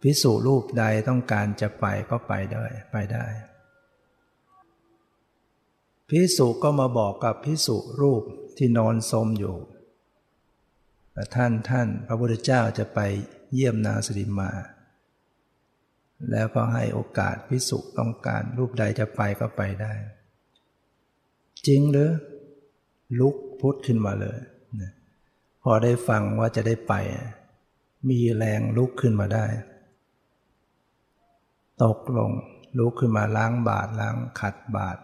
[0.02, 3.26] พิสุรูปใดต้องการจะไปก็ไปได้ไปได้
[6.10, 8.24] พิสุก็มาบอกกับพิสุรูป
[8.58, 9.58] ที่นอนสมอยู่
[11.36, 13.00] ท่านท่านพระพุทธเจ้าจะไป
[13.54, 14.52] เยี่ยมนาสิริมา
[16.32, 19.94] แล้วก็ให้โอกาสพิสุต้องการรูปใดจะไปก็ไปได้
[21.68, 22.12] จริงหรือ
[23.20, 24.40] ลุกพุทธขึ้นมาเลย
[25.64, 26.94] พอได้ฟังว่าจะได้ไป
[28.10, 29.46] มีแรงลุกขึ้นมาได้
[31.84, 32.32] ตกลง
[32.78, 34.98] ลุกขึ้นมาล้างบาทล้างขัดบาท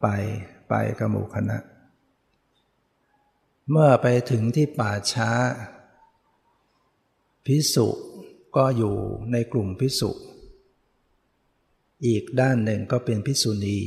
[0.00, 0.06] ไป
[0.68, 1.58] ไปกับหมู่คณะ
[3.70, 5.30] เมื่อไปถึงที่ป่าช้า
[7.46, 7.88] พิสุ
[8.56, 8.96] ก็อยู่
[9.32, 10.10] ในกลุ่มพิสุ
[12.06, 13.78] อีกด้านหนึ่งก็เป็นพิสุณี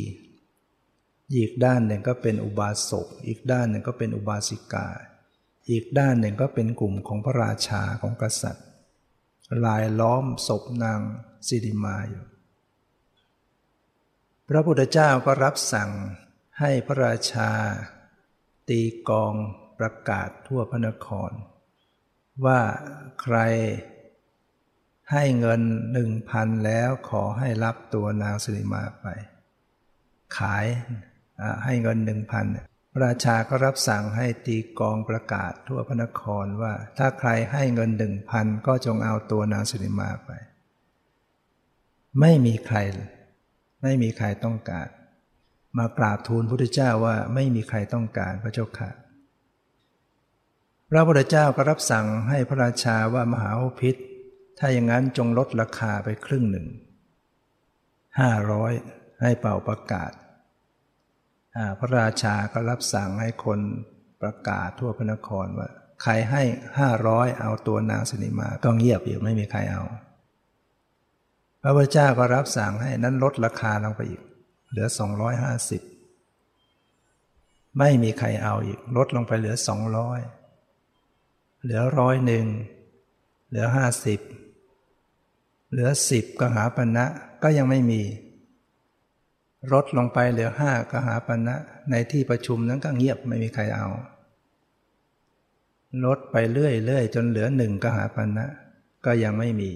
[1.35, 4.87] อีกด้านหนึ่งก็เป็นอุบาสก อีกด้านหนึ่งก็เป็นอุบาสิกา
[5.69, 8.65] อีกด้านหนึ่งก็เป็นกลุ่มของพระราชาของกษัตริย์
[9.65, 11.01] ลายล้อมศพนาง
[11.47, 12.25] สิริมาอยู่
[14.47, 15.91] พระพุทธเจ้าก็รับสั่ง
[16.59, 17.51] ให้พระราชา
[18.69, 19.33] ตีกอง
[19.79, 21.31] ประกาศทั่วพระนคร
[22.45, 22.61] ว่า
[23.21, 23.37] ใคร
[25.11, 25.61] ให้เงิน
[25.93, 29.05] หนึ่งพันแล้วขอให้รับตัวนางสิริมาไป
[30.37, 30.65] ขาย
[31.65, 32.45] ให้เงินหนึ่งพัน
[33.03, 40.31] ราชาก็รับสั่งให้ตีกองประกาศทั่วพระนครว่า ถ้าใครให้เงินหนึ่งพันก็จงเอาตัวนางสิริมาไป
[42.19, 42.77] ไม่มีใคร
[43.83, 44.87] ไม่มีใครต้องการ
[45.77, 48.89] มากราบทูลพระพุทธเจ้าว่าไม่มีใครต้องการพระเจ้าค่ะ
[50.89, 53.95] พระพุทธเจ้าก็รับสั่งให้พระราชาว่ามหาพิษ
[54.59, 56.67] ถ้าอย่างนั้นจงลดราคาไปครึ่งหนึ่ง
[58.19, 58.73] ห้าร้อย
[59.21, 60.11] ให้เป่าประกาศ
[61.79, 63.59] พระราชาก็รับสั่งให้คน
[64.21, 65.69] ประกาศทั่วพระนครว่า
[66.03, 66.43] ใครให้
[66.79, 69.83] ห้าร้อยเอาตัวนางสนิมาก็เงียบอยู่ไม่มีใครเอา
[71.61, 74.21] พระพุทธเจ้าก็รับสั่งให้นั้นลดราคาลงไปอีก
[74.69, 75.81] เหลือสองร้อยห้าสิบ
[77.79, 80.19] ไม่มีใครเอาอีก ลดลงไปเหลือสองร้อย
[81.63, 82.45] เหลือร้อยหนึ่ง
[83.49, 84.19] เหลือห้าสิบ
[85.71, 87.05] เหลือสิบกหาปณะ
[87.43, 88.01] ก็ยังไม่มี
[89.73, 91.55] ลดลงไปเหลือห้ากหาปณะ
[91.91, 93.87] ในที่ประชุมนั้นก็เงียบไม่มีใครเอา
[96.05, 98.45] ลดไปเรื่อยๆจนเหลือหนึ่งกหาปณะ
[99.05, 99.71] ก็ยังไม่มี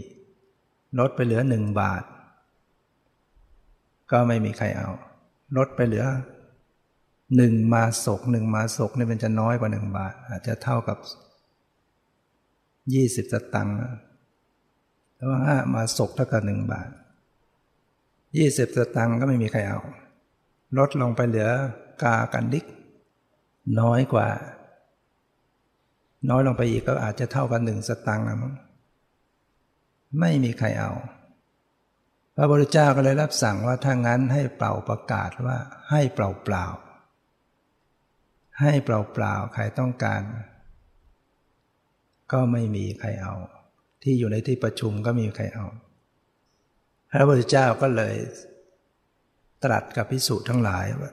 [0.99, 2.03] ลดไปเหลือหนึ่งบาท
[4.11, 4.89] ก็ไม่มีใครเอา
[5.57, 6.05] ลดไปเหลือ
[7.35, 10.97] หนึ่งมาศกหนึ่งมาศกนี่มันจะน้อยกว่าหนึ่งบาท อาจจะเท่ากับ
[12.93, 13.75] ยี่สิบสตังค์
[15.15, 16.89] แล้วห้ามาศกเท่ากับหนึ่งบาท
[18.37, 19.79] ยี่สิบสตังค์ก็ไม่มีใครเอา
[20.77, 21.49] ลดลงไปเหลือ
[22.03, 22.65] กากันดิก
[23.79, 24.29] น้อยกว่า
[26.29, 28.53] น้อยลงไปอีกก็อาจจะเท่ากันหนึ่งสตังค์นะมั้ง
[30.19, 30.91] ไม่มีใครเอา
[32.35, 35.57] พระพุทธเจ้าก็เลยรับสั่งว่าถ้างั้นให้เป่าประกาศว่า
[35.91, 36.65] ให้เปล่าเปล่า
[38.61, 40.21] ให้เปล่าเปล่าใครต้องการ
[42.31, 43.33] ก็ไม่มีใครเอา
[44.03, 45.65] ที่อยู่ในที่ประชุมก็มีใครเอา
[47.15, 48.15] พระพุทธเจ้าก็เลย
[49.63, 51.11] ตรัสกับพิสูจน์ทั้งหลายว่า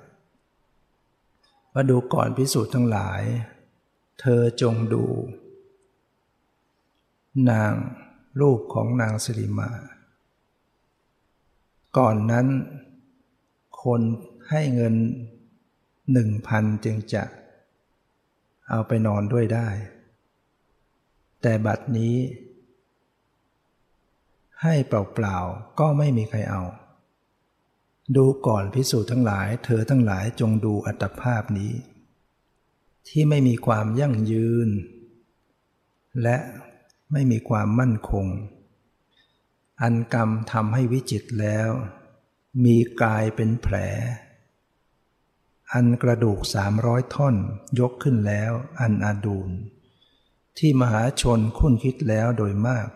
[1.72, 3.22] ว่าดูก่อนพิสูจน์ทั้งหลาย
[4.20, 5.04] เธอจงดู
[7.50, 7.72] นาง
[8.40, 9.70] รูปของนางสิริมา
[11.98, 12.46] ก่อนนั้น
[13.82, 14.00] คน
[14.50, 14.94] ให้เงิน
[16.12, 17.24] หนึ่งพันจึงจะ
[18.68, 19.68] เอาไปนอนด้วยได้
[21.42, 22.14] แต่บัดนี้
[24.62, 26.62] ให้เปล่าๆก็ไม่มีใครเอา
[28.16, 31.72] ดูก่อนพิสูจน์ทั้งหลาย เธอทั้งหลายจงดูอัตภาพนี้
[33.08, 34.68] ที่ไม่มีความยั่งยืน
[36.22, 36.36] และ
[37.12, 38.26] ไม่มีความมั่นคง
[39.82, 41.68] อันกรรมทำให้วิจิตแล้ว
[42.64, 43.76] มีกายเป็นแผล
[45.72, 47.36] อันกระดูกสามร้อยท่อน
[47.80, 49.50] ยกขึ้นแล้ว อันอาดูล
[50.58, 52.88] ที่มหาชนคุ้นคิดแล้วโดยมาก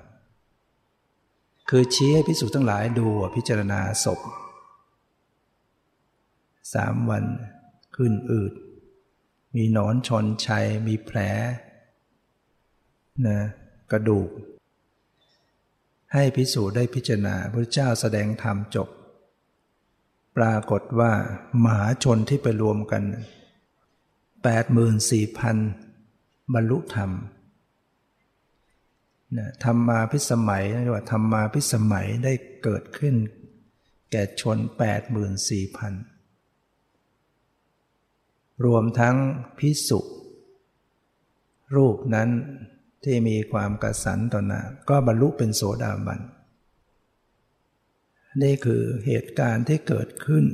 [1.68, 4.20] คือชี้ให้พิสูจน์ทั้งหลายดูพิจารณาศพ
[6.74, 7.24] สามวัน
[7.96, 8.52] ขึ้นอืด
[9.56, 11.18] มีหนอนชนชัย มีแผล
[13.26, 13.38] นะ
[13.90, 14.30] กระดูก
[16.12, 18.88] ให้พิสูจน์ได้พิจารณาพระเจ้าแสดงธรรมจบ
[20.36, 21.12] ปรากฏว่า
[21.64, 23.02] มหาชนที่ไปรวมกัน
[24.58, 27.10] 84,000 บรรลุธรรม
[29.38, 33.14] นะธรรมมาพิสมัยเรียกว่าธรรมาพิสมัยได้เกิดขึ้น
[34.10, 34.58] แก่ชน
[36.20, 39.16] 84,000 รวมทั้ง
[39.58, 40.00] พิสุ
[41.76, 42.28] รูปนั้น
[43.04, 46.20] ที่มีความกระสันต่อหน้าก็บรรลุเป็นโสดาบัน
[48.42, 50.44] นี่คือเหตุการณ์ที่เกิดขึ้น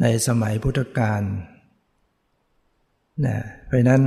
[0.00, 1.22] ในสมัยพุทธกาล
[3.26, 4.02] นะเพราะนั้น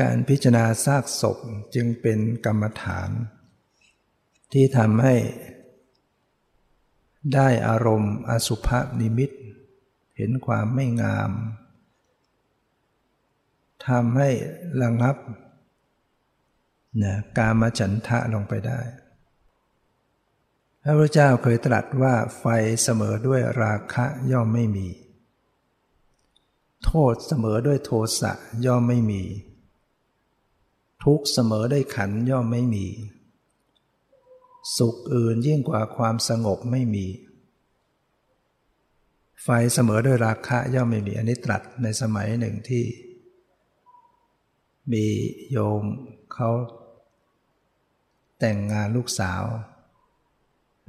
[0.00, 1.38] การพิจารณาซากศพ
[1.74, 3.10] จึงเป็นกรรมฐาน
[4.52, 5.14] ที่ทำให้
[7.34, 8.68] ได้อารมณ์อสุภ
[9.00, 9.30] นิมิต
[10.16, 11.30] เห็นความไม่งาม
[13.86, 14.30] ทำให้
[14.82, 15.16] ระงับ
[17.02, 18.80] นะกามฉันทะลงไปได้
[20.82, 22.44] พระพุทธเจ้าเคยตรัสว่าไฟ
[22.82, 24.88] เสมอด้วยราคะย่อมไม่มี
[26.84, 28.32] โทษเสมอด้วยโทสะ
[28.66, 29.22] ย่อมไม่มี
[31.10, 32.86] ทุกเสมอได้ขันย่อมไม่มี
[34.78, 37.06] สุขอื่นยิ่งกว่าความสงบไม่มี
[39.42, 42.84] ไฟเสมอด้วยราคะย่อมไม่มีอันนี้ตรัสในสมัยหนึ่งที่
[44.92, 45.06] มี
[45.50, 45.82] โยม
[46.34, 46.50] เขา
[48.38, 49.42] แต่งงานลูกสาว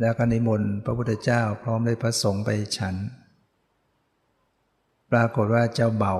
[0.01, 2.95] แล้วก็นิมนต์พระพุทธเจ้าพร้อมด้วยพระสงฆ์ไปฉัน
[5.11, 6.15] ปรากฏว่าเจ้าเบา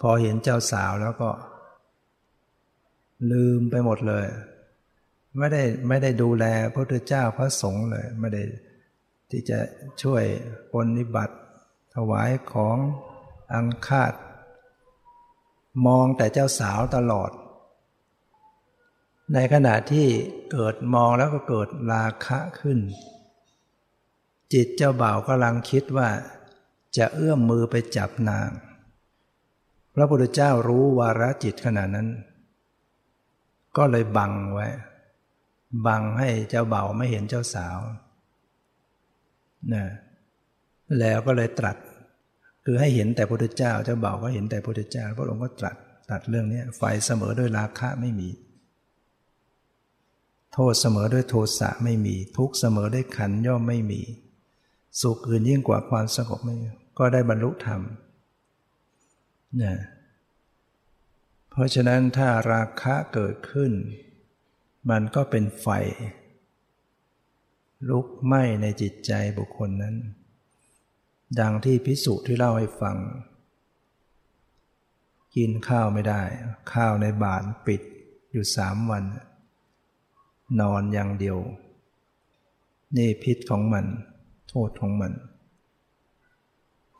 [0.00, 1.30] พอเห็นเจ้าสาวแล้วก็
[3.30, 4.26] ลืมไปหมดเลย
[5.38, 8.42] ไม่ได้ไม่ได้ดูแลพระพุทธเจ้าพระสงฆ์เลย ไม่ได้
[9.30, 9.58] ที่จะ
[10.02, 10.24] ช่วย
[10.72, 11.36] ปนิบัติ
[11.94, 12.76] ถวายของ
[13.54, 14.12] อังคาด
[15.86, 17.30] มองแต่เจ้าสาวตลอด
[19.34, 20.06] ในขณะที่
[20.52, 22.78] เกิดมองแล้วก็เกิดราคะขึ้น
[24.52, 26.08] จิตเจ้าบ่าวกำลังคิดว่า
[26.96, 28.50] จะเอื้อมมือไปจับนาง
[29.94, 32.08] พระพุทธเจ้ารู้วาระจิตขณะนั้น
[33.76, 34.68] ก็เลยบังไว้
[35.86, 37.78] บังให้เจ้าเบ่าไม่เห็นเจ้าสาว
[39.74, 39.84] นะ
[40.98, 41.76] แล้วก็เลยตรัส
[42.64, 45.76] คือให้เห็นแต่พระพุทธเจ้า เจ้าเบ่าก็เห็นแต่พระพุทธเจ้า พระองค์ก็ตรัส
[46.10, 48.28] ตัดเรื่องนี้ไฟเสมอด้วยราคะไม่มี
[50.52, 54.00] โทษเสมอด้วยโทสะไม่มี ทุกเสมอด้วยขันย่อมไม่มี
[55.00, 56.54] สุขอื่นยิ่งกว่าความสงบไม่
[56.98, 57.80] ก็ได้บรรลุธรรม
[59.58, 59.74] เนะ
[61.54, 63.72] เพราะฉะนั้นถ้าราคะเกิดขึ้น
[64.90, 65.66] มันก็เป็นไฟ
[67.88, 69.96] ลุกไหม้ในจิตใจบุคคลนั้น
[71.40, 72.96] ดังที่พิสุที่เล่าให้ฟัง
[75.36, 76.22] กินข้าวไม่ได้
[76.72, 77.82] ข้าวในบาทปิด
[78.30, 79.04] อยู่สามวัน
[80.60, 81.38] นอนอย่างเดียว
[82.96, 83.86] นี่พิษของมัน
[84.48, 85.12] โทษของมัน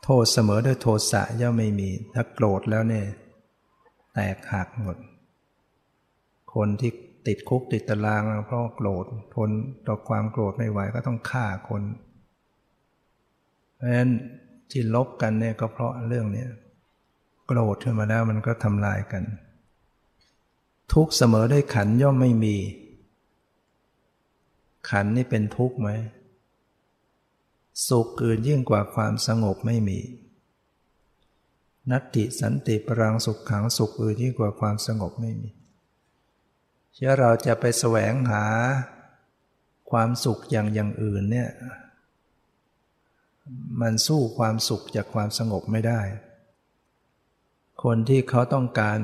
[0.03, 3.05] โทษเสมอด้วยโทสะย่อมไม่มี ถ้าโกรธแล้วเนี่ย
[4.13, 4.97] แตกหักหมด
[6.53, 6.91] คนที่
[7.27, 9.49] ติดคุกติดตารางเพราะโกรธทน
[9.87, 11.83] ต่อความโกรธไม่ไหวก็ต้องฆ่าคน
[13.75, 14.11] เพราะฉะนั้น
[14.71, 16.45] ที่ลบกันเนี่ยก็เพราะเรื่องนี้
[17.47, 19.23] โกรธขึ้นมาแล้วมันก็ทำลายกัน
[20.93, 22.55] ทุกเสมอด้วยขันย่อมไม่มี
[24.89, 25.89] ขันนี่เป็นทุกข์ไหม
[27.87, 29.99] สุขอื่นยิ่งกว่าความสงบไม่มี
[31.91, 35.49] นัตติสันติปรังสุขขังสุขอื่นยิ่งกว่าความสงบไม่มี
[36.93, 38.45] เชื่อเราจะไปแสวงหา
[39.91, 41.49] ความสุขอย่างอย่างอื่นเนี่ย
[43.81, 46.01] มันสู้ความสุขจากความสงบไม่ได้
[47.83, 48.99] คนที่เขาต้องการ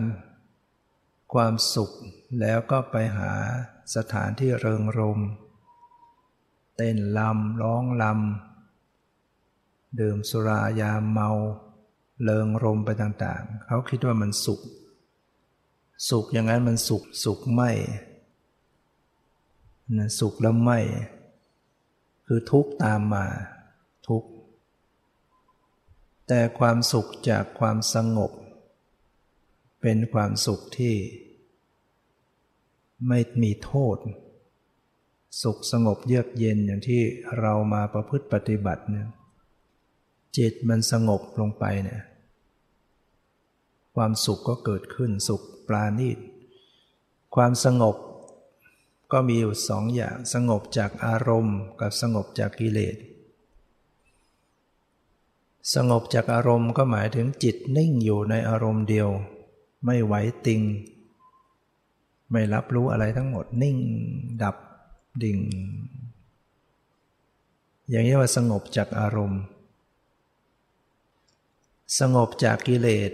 [1.33, 1.91] ความสุข
[2.39, 3.31] แล้วก็ไปหา
[3.95, 5.19] สถานที่เริงรม
[6.75, 11.29] เต้นลำร้องลำดื่มสุรายาเมา
[12.23, 14.61] เลิงรมไปต่างๆ เขาคิดว่ามันสุข
[16.09, 17.71] สุขอย่างนั้นมันสุขสุขไม่
[19.97, 20.79] นะสุขแล้วไม่
[22.27, 23.25] คือทุกตามมา
[24.07, 24.23] ทุก
[26.27, 28.31] แต่ความสุขจากความสงบ
[29.81, 30.95] เป็นความสุขที่
[33.07, 33.97] ไม่มีโทษ
[35.43, 37.01] สุขสงบเยือกเย็นอย่างที่
[37.39, 39.07] เรามาประพฤติปฏิบัติเนี่ย
[40.37, 42.01] จิตมันสงบลงไปเนี่ย
[43.95, 46.17] ความสุขก็เกิดขึ้นสุขปราณีต
[47.35, 47.95] ความสงบ
[49.11, 52.95] ก็มีอยู่สองอย่างสงบจากอารมณ์กับสงบจากกิเลส
[55.75, 59.09] สงบจากอารมณ์ก็หมายถึงจิตนิ่งอยู่ในอารมณ์เดียว
[59.85, 60.13] ไม่ไหว
[60.45, 60.61] ติง
[62.31, 63.77] ไม่รับรู้อะไรทั้งหมดนิ่ง
[64.43, 64.55] ดับ
[65.23, 65.39] ดิ่ง
[67.89, 69.41] อย่างนี้ว่าสงบจากอารมณ์
[71.99, 73.11] สงบจากกิเลส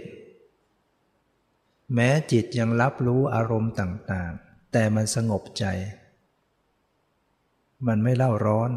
[1.94, 5.64] แม้จิตยังรับรู้อารมณ์ต่างๆ แต่มันสงบใจ
[7.86, 8.70] มันไม่เล่าร้อน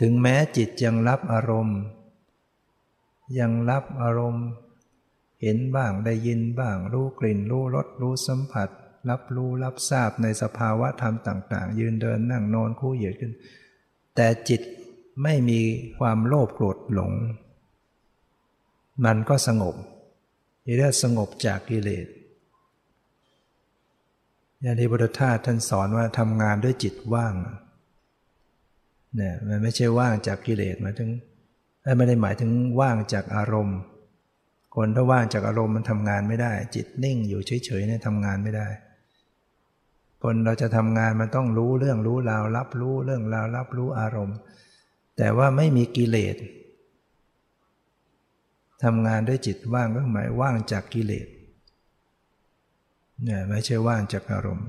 [0.00, 1.78] ถึงแม้จิตยังรับอารมณ์
[3.40, 4.46] ยังรับอารมณ์
[5.42, 8.68] เห็นบ้างได้ยินบ้าง รู้กลิ่นรู้รสรู้สัมผัส
[9.10, 13.32] รับรู้รับทราบในสภาวะธรรมต่าง ๆ ยืนเดินนั่งนอนคู่เหยียดขึ้น
[14.16, 14.60] แต่จิต
[15.22, 15.60] ไม่มี
[15.98, 17.12] ความโลภโกรธหลง
[19.04, 19.74] มันก็สงบ
[20.76, 22.06] เรียกสงบจากกิเลส
[24.62, 27.34] อย่างที่พุทธทาสท่านสอนว่าทำงานด้วยจิตว่าง
[29.16, 31.10] เนี่ยมันไม่ใช่ว่างจากกิเลสหมายถึง
[31.96, 32.50] ไม่ได้หมายถึง
[32.80, 33.78] ว่างจากอารมณ์
[34.74, 38.68] คนถ้าว่างจากอารมณ์มันทำงานไม่ได้ จิตนิ่งอยู่เฉยๆเนี่ยทำงานไม่ได้
[40.22, 44.36] คนเราจะทำงานมันต้องรู้เรื่องรู้ราวรับรู้เรื่องราวรับรู้อารมณ์
[45.16, 46.36] แต่ว่าไม่มีกิเลส
[48.82, 51.28] ทำงานด้วยจิตว่างก็หมายว่างจากกิเลส
[53.22, 54.68] เนี่ยไม่ใช่ว่างจากอารมณ์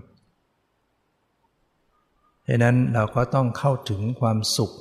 [2.47, 4.71] ดังนั้นเราก็ต้องเข้าถึงความสุข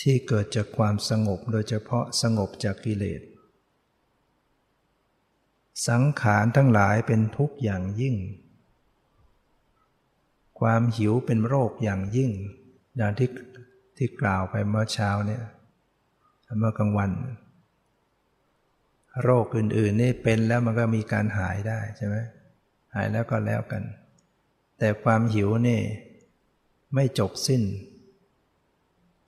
[0.00, 3.20] ที่เกิดจากความสงบโดยเฉพาะสงบจากกิเลส
[5.88, 8.16] สังขารทั้งหลายเป็นทุกข์อย่างยิ่ง
[10.60, 12.30] ความหิวเป็นโรคอย่างยิ่ง
[12.96, 13.28] อย่างที่
[13.96, 15.42] ที่กล่าวไปเมื่อเช้าเนี่ย
[16.58, 17.10] เมื่อกลางวัน
[19.22, 22.16] โรคอื่น ๆ นี่เป็นแล้วมันก็มีการหายได้ใช่ไหม
[22.94, 23.82] หายแล้วก็แล้วกัน
[24.78, 25.80] แต่ความหิวนี่
[26.94, 27.62] ไม่จบสิ้น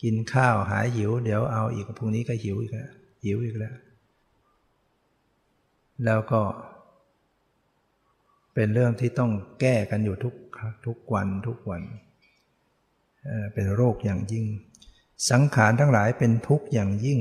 [0.02, 2.90] กินข้าวหายหิว เดี๋ยวเอาอีกพรุ่งนี้ก็หิวอีกแล้ว
[3.24, 3.74] หิวอีกแล้ว
[6.04, 6.42] แล้วก็
[8.54, 10.34] เป็นเรื่องที่ต้องแก้กันอยู่ทุก
[10.86, 11.82] ทุกวันทุกวัน
[13.54, 14.46] เป็นโรคอย่างยิ่ง
[15.30, 17.20] สังขารทั้งหลายเป็นทุกข์อย่างยิ่ง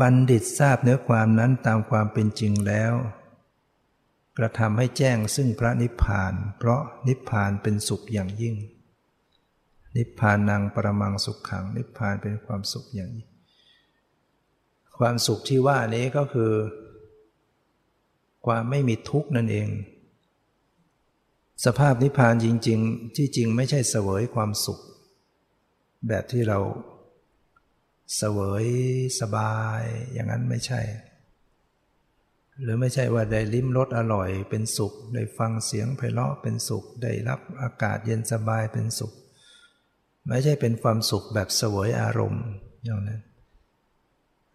[0.00, 2.94] บัณฑิตทราบเนื้อความนั้นตามความเป็นจริงแล้ว
[4.38, 8.56] กระทำให้แจ้งซึ่งพระนิพพาน เพราะนิพพานเป็นสุขอย่างยิ่ง
[9.96, 13.30] นิพพานนางประมังสุขขัง นิพพานเป็นความสุขอย่างยิ่ง
[14.98, 16.52] ความสุขที่ว่านี้ก็คือ
[18.46, 19.68] ความไม่มีทุกข์นั่นเอง
[21.64, 24.80] สภาพนิพพานจริง ๆ ที่จริงไม่ใช่เสวยความสุข
[26.08, 26.58] แบบที่เรา
[28.14, 28.66] เสวย
[29.20, 29.82] สบาย
[30.12, 30.80] อย่างนั้นไม่ใช่
[32.62, 39.12] หรือไม่ใช่ว่าได้ลิ้มรสอร่อยเป็นสุข ได้ฟังเสียงไพเราะเป็นสุข ได้รับอากาศเย็นสบายเป็นสุข
[40.28, 42.44] ไม่ใช่เป็นความสุขแบบเสวยอารมณ์
[42.84, 43.22] อย่างนั้น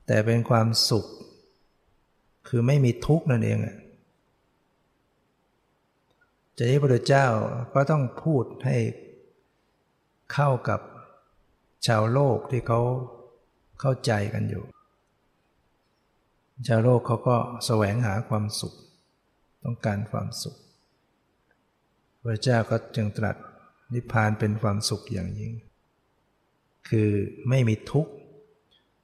[0.07, 1.05] แต่เป็นความสุข
[2.47, 3.77] คือไม่มีทุกข์นั่นเองอะ
[6.57, 7.27] จะนี้พระเจ้า
[7.73, 8.77] ก็ต้องพูดให้
[10.33, 10.79] เข้ากับ
[11.87, 12.81] ชาวโลกที่เขา
[13.81, 14.63] เข้าใจกันอยู่
[16.67, 18.73] ชาวโลกเขาก็แสวงหาความสุข
[19.63, 20.55] ต้องการความสุข
[22.23, 23.35] พระเจ้าก็จึงตรัส
[23.93, 25.53] นิพพานเป็นความสุขอย่างยิ่ง
[26.89, 27.09] คือ
[27.49, 28.11] ไม่มีทุกข์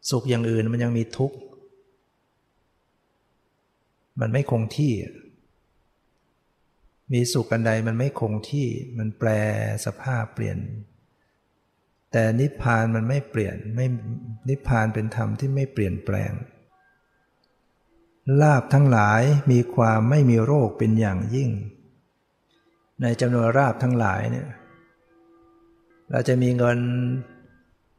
[0.09, 1.37] สุขอย่างอื่นมันยังมีทุกข์
[4.19, 4.93] มันไม่คงที่
[7.13, 8.67] มีสุขกันใดมันไม่คงที่
[8.97, 9.29] มันแปร
[9.85, 10.57] สภาพเปลี่ยน
[12.17, 13.87] แต่นิพพานมันไม่เปลี่ยนไม่
[14.49, 16.31] นิพพานเป็นธรรมที่ไม่เปลี่ยนแปลง
[18.41, 21.49] ลาบทั้งหลายมีความไม่มีโรคเป็นอย่างยิ่ง
[23.01, 24.47] ในจำนวนราบทั้งหลายเนี่ย
[26.11, 26.79] เราจะมีเงิน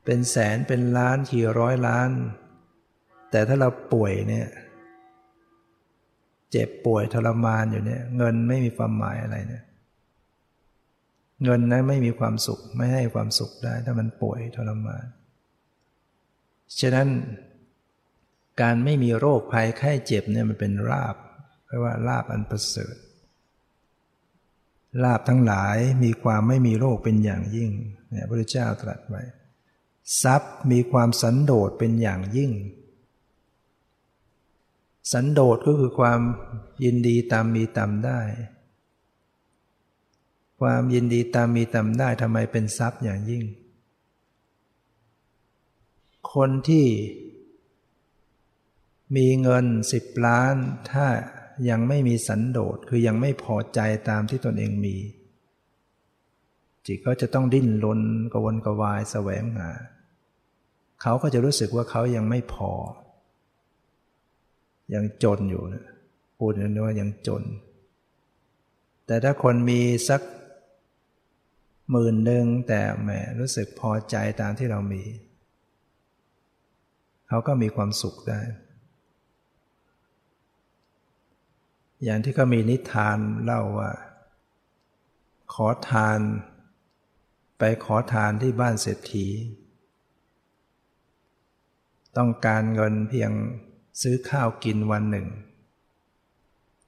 [0.04, 2.10] เป็นแสนเป็นล้านกี่ร้อยล้าน
[3.30, 4.46] แต่ถ้าเราป่วยเนี่ย
[6.50, 9.64] เจ็บป่วยทรมานอยู่เนี่ยเงินไม่มีความหมายอะไรเนี่ย
[11.42, 15.06] เงินนั้นไม่มีความสุขไม่ให้ความสุขได้ ถ้ามันป่วยทรมาน
[16.80, 17.08] ฉะนั้น
[18.60, 21.16] การไม่มีโรคภัยไข้เจ็บเนี่ยมันเป็นลาบ
[21.64, 22.96] เพราะว่าลาบอันประเสริฐ
[25.02, 27.70] ลาบทั้งหลายมีความไม่มีโรคเป็นอย่างยิ่ง
[28.10, 29.22] เนี่ยพระเจ้าตรัสไว้
[30.22, 32.52] ทรัพย์มีความสันโดษเป็นอย่างยิ่ง
[35.12, 36.20] สันโดษก็คือความ
[36.84, 38.20] ยินดีตามมีตามได้
[40.60, 43.44] ความยินดีตามมีตามได้ทำไมเป็นทรัพย์อย่างยิ่ง
[46.32, 46.86] คนที่
[49.16, 50.54] มีเงินสิบล้าน
[50.92, 51.06] ถ้า
[51.70, 54.96] ยังไม่มีสันโดษคือยังไม่พอใจตามที่ตนเองมี
[56.86, 58.00] จิตก็จะต้องดิ้นรน
[58.32, 59.70] กวนกวายแสวงหา
[61.02, 62.72] เขาก็จะรู้สึกว่าเขายังไม่พอ
[64.94, 65.84] ยังจนอยู่นะ
[66.38, 67.42] พูดนั้นว่ายังจน
[69.06, 70.20] แต่ถ้าคนมีสัก
[71.90, 75.04] หมื่นหนึ่งแต่แหมรู้สึกพอใจตามที่เรามี
[77.28, 78.40] เขาก็มีความสุขได้
[82.04, 83.92] อย่างที่ก็มีนิทานเล่าว่า
[85.52, 86.20] ขอทาน
[87.58, 89.26] ไปขอทานที่บ้านเศรษฐี
[92.16, 93.32] ต้องการเงินเพียง
[94.02, 95.28] ซื้อข้าวกินวันหนึ่ง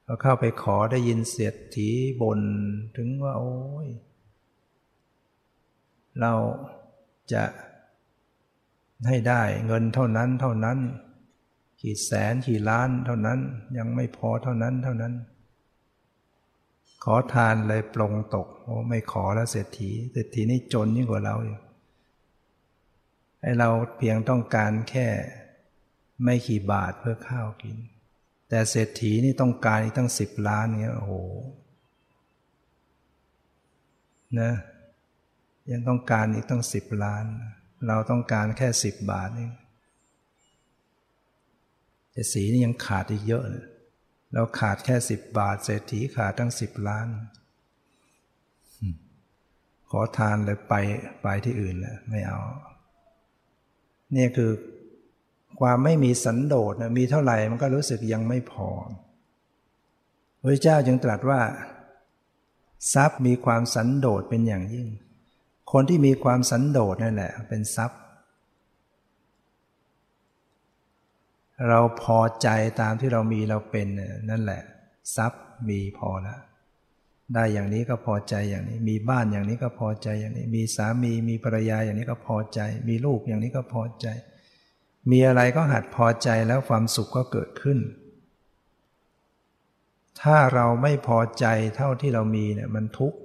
[0.06, 1.88] พอเข้าไปขอได้ยินเศรษฐี
[2.22, 2.40] บน่น
[2.96, 3.88] ถึงว่าโอ้ย
[6.20, 6.32] เรา
[7.32, 7.44] จะ
[9.08, 10.78] ให้ได้เงินเท่านั้นเท่านั้น
[11.82, 13.38] กี่แสนกี่ล้านเท่านั้น
[13.78, 15.14] ยังไม่พอเท่านั้นเท่านั้น
[17.04, 21.58] ขอทานเลยปลงตกโอ้ไม่ขอแล้วเศรษฐีเศรษฐีนี่จนยิ่งกว่าเราอยู่
[23.40, 25.08] ให้เราเพียงต้องการแค่
[26.24, 27.76] ไม่กี่บาทเพื่อข้าวกิน
[28.48, 31.14] แต่เศรษฐีนี่ต้องการอีกตั้งสิบล้านเงี้ยโอ้โห
[34.40, 34.52] นะ
[35.70, 37.24] ยังต้องการอีกต้องสิบล้าน
[37.86, 39.52] เราต้องการแค่สิบบาทเอง
[42.12, 43.66] แต่สีนี่ยังขาดอีกเยอะเลย
[44.34, 47.08] เราขาดแค่สิบบาท เศรษฐีขาดตั้งสิบล้าน
[49.90, 50.74] ขอทานเลยไป
[51.22, 52.40] ไปที่อื่นแล้วไม่เอา
[54.12, 54.50] เนี่ยคือ
[55.60, 58.68] ความไม่มีสันโดษนะมีเท่าไหร่มันก็รู้สึกยังไม่พอ
[60.40, 61.40] พระเจ้าจึงตรัสว่า
[62.94, 64.88] ทรัพย์มีความสันโดษเป็นอย่างยิ่ง
[65.72, 68.00] คนที่มีความสันโดษนั่นแหละ เป็นทรัพย์
[71.68, 72.48] เราพอใจ
[72.80, 73.86] ตามที่เรามีเราเป็น
[74.30, 74.62] นั่นแหละ
[75.16, 76.40] ทรัพย์มีพอแล้ว
[77.34, 84.06] ได้อย่างนี้ก็พอใจอย่างนี้ มีบ้านอย่างนี้ก็พอใจอย่างนี้ มีสามีมีภรรยาอย่างนี้ก็พอใจ มีลูกอย่างนี้ก็พอใจ
[85.10, 87.78] มีอะไรก็หัดพอใจแล้วความสุขก็เกิดขึ้น
[90.22, 91.46] ถ้าเราไม่พอใจ
[91.76, 93.18] เท่าที่เรามีเนี่ยมันทุกข์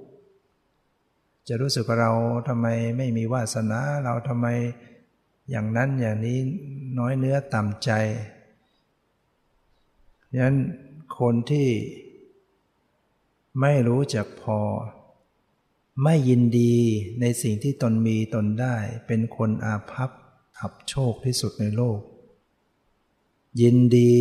[1.48, 2.12] จะรู้สึกว่าเรา
[2.48, 2.66] ทำไม
[2.98, 4.46] ไม่มีวาสนาเราทำไม
[5.50, 6.38] อย่างนั้นอย่างนี้
[6.98, 7.90] น้อยเนื้อต่ำใจ
[10.30, 10.56] ดังนั้น
[11.18, 11.68] คนที่
[13.60, 14.60] ไม่รู้จักพอ
[16.04, 16.74] ไม่ยินดี
[17.20, 18.76] ในสิ่งที่ตนมีตนได้
[19.06, 20.10] เป็นคนอาภัพ
[20.60, 21.98] อับโชคที่สุดในโลก
[23.60, 24.16] ยินดี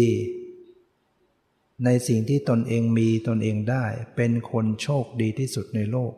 [1.85, 6.13] ในสิ่งที่ตนเองมีตนเองได้ เป็นคนโชคดีที่สุดในโลก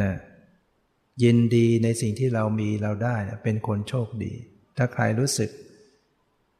[0.00, 0.12] นะ
[1.22, 4.32] ยินดีในสิ่งที่เรามีเราได้เป็นคนโชคดี
[4.76, 5.50] ถ้าใครรู้สึก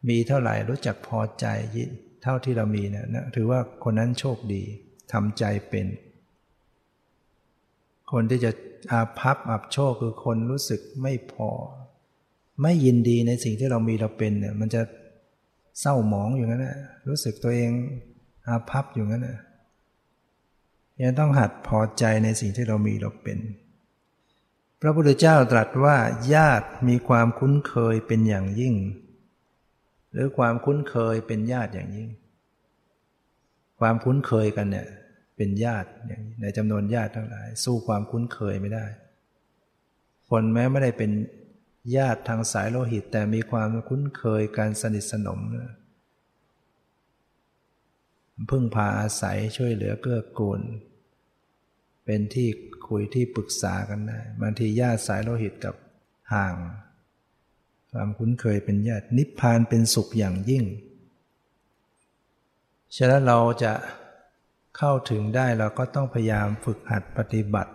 [0.09, 1.85] มีเท่าไหร่รู้จักพอใจยิ
[2.23, 4.63] เท่าที่เรามีเนี่ยนะถือว่าคนนั้นโชคดี
[5.13, 5.87] ทำใจเป็น
[8.13, 8.51] คนที่จะ
[8.93, 11.51] อาภัพอับโชคคือคนรู้สึกไม่พอ
[12.63, 14.83] ไม่ยินดีในสิ่งที่เรามีเราเป็นเนี่ยมันจะ
[15.81, 16.77] เศร้าหมองอยู่งั้นนะ
[17.09, 17.71] รู้สึกตัวเอง
[18.49, 19.39] อาภัพอยู่งั้นนะ
[21.01, 23.39] ยังต้องหัดพอใจในสิ่งที่เรามีเราเป็น
[24.81, 25.97] พระพุทธเจ้าตรัสว่า
[26.35, 28.75] ญาติมีความคุ้นเคยเป็นอย่างยิ่ง
[30.13, 32.09] หรือความคุ้นเคยเป็นญาติอย่างยิ่ง
[33.81, 34.87] ความคุ้นเคยกันเนี่ย
[35.37, 35.89] เป็นญาติ
[36.41, 38.87] ในจำนวนญาติทั้งหลาย สู้ความคุ้นเคยไม่ได้
[40.29, 41.11] คนแม้ไม่ได้เป็น
[41.97, 45.41] ญาติทางสายโลหิตแต่มีความคุ้นเคยการสนิทสนม
[48.51, 50.61] พึ่งพาอาศัยช่วยเหลือเกื้อกูล
[52.05, 52.49] เป็นที่
[52.89, 55.75] คุยที่ปรึกษากันได้บางทีญาติสายโลหิตกับ
[56.35, 56.55] ห่าง
[57.93, 60.65] ความคุ้นเคยเป็นญาตินิพพานเป็นสุขอย่างยิ่ง
[62.97, 63.73] ฉะนั้นเราจะ
[64.77, 67.73] เข้าถึงได้เราก็ต้องพยายามฝึกหัดปฏิบัติ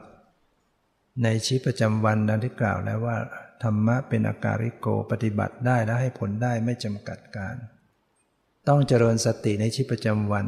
[1.23, 3.17] ในชีวิตประจำวันดังที่กล่าวแล้วว่า
[3.63, 7.55] ธรรมะเป็นอาการิโกปฏิบัติได้และให้ผลได้ไม่จำกัดการ
[8.67, 10.47] ต้องเจริญสติในชีวิตประจำวัน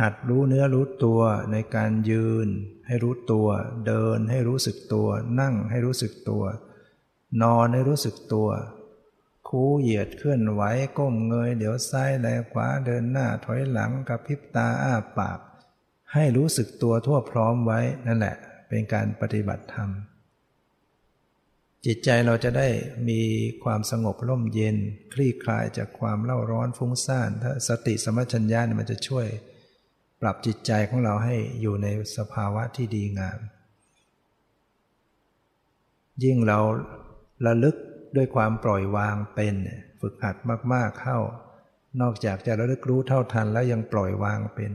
[0.00, 1.20] หัดรู้เนื้อรู้ตัว
[1.52, 2.48] ในการยืน
[2.86, 3.48] ให้รู้ตัว
[3.86, 5.08] เดินให้รู้สึกตัว
[5.40, 6.44] นั่งให้รู้สึกตัว
[7.42, 8.48] นอนให้รู้สึกตัว
[9.48, 10.62] คูเหยียดเคลื่อนไหว
[10.98, 15.38] ก้มเงย เดี๋ยวซ้ายแลขวาเดินหน้าถอยหลังกับพิบตาอ้าปาก
[16.12, 18.36] ให้รู้สึกตัวทั่วพร้อมไว้นั่นแหละ
[18.68, 19.90] เป็นการปฏิบัติธรรม
[21.86, 22.68] จิตใจเราจะได้
[23.08, 23.20] มี
[23.64, 24.76] ความสงบร่มเย็น
[25.12, 29.26] คลี่คลายจากความเล่าร้อนฟุ้งซ่าน ถ้าสติสมัชัญญาเนี่ยมันจะช่วย
[30.20, 33.38] ปรับจิตใจของเราให้อยู่ในสภาวะที่ดีงาม
[36.24, 36.58] ยิ่งเรา
[37.46, 37.76] ระลึก
[38.16, 39.54] ด้วยความปล่อยวางเป็น
[40.00, 40.36] ฝึกหัด
[40.72, 41.18] มาก ๆเข้า
[42.00, 44.72] นอกจากจะระลึกรู้เท่าทันแล้วยังปล่อยวางเป็น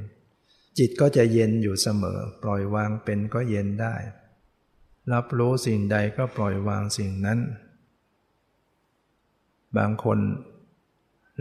[0.78, 3.95] จิตก็จะเย็นอยู่เสมอ ปล่อยวางเป็นก็เย็นได้
[5.14, 7.39] รับรู้สิ่งใดก็ปล่อยวางสิ่งนั้น
[9.78, 10.20] บางคน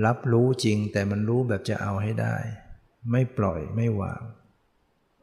[0.06, 2.36] รับรู้จริงแต่มันรู้แบบจะเอาให้ได้
[3.10, 4.22] ไม่ปล่อยไม่วาง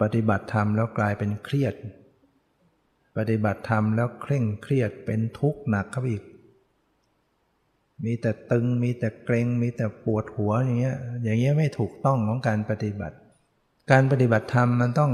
[0.01, 1.75] ปฏิบัติธรรมแล้วกลายเป็นเครียด
[3.17, 6.23] ปฏิบัติธรรมแล้วเคร่งเครียดเป็นทุกข์หนักเข้าอีก
[8.03, 13.17] มีแต่ตึงมีแต่เกรงมีแต่ปวดหัวอย่างเงี้ยอย่างเงี้ยไม่ถูกต้องของการปฏิบัติ
[13.91, 15.11] การปฏิบัติธรรมมันต้อง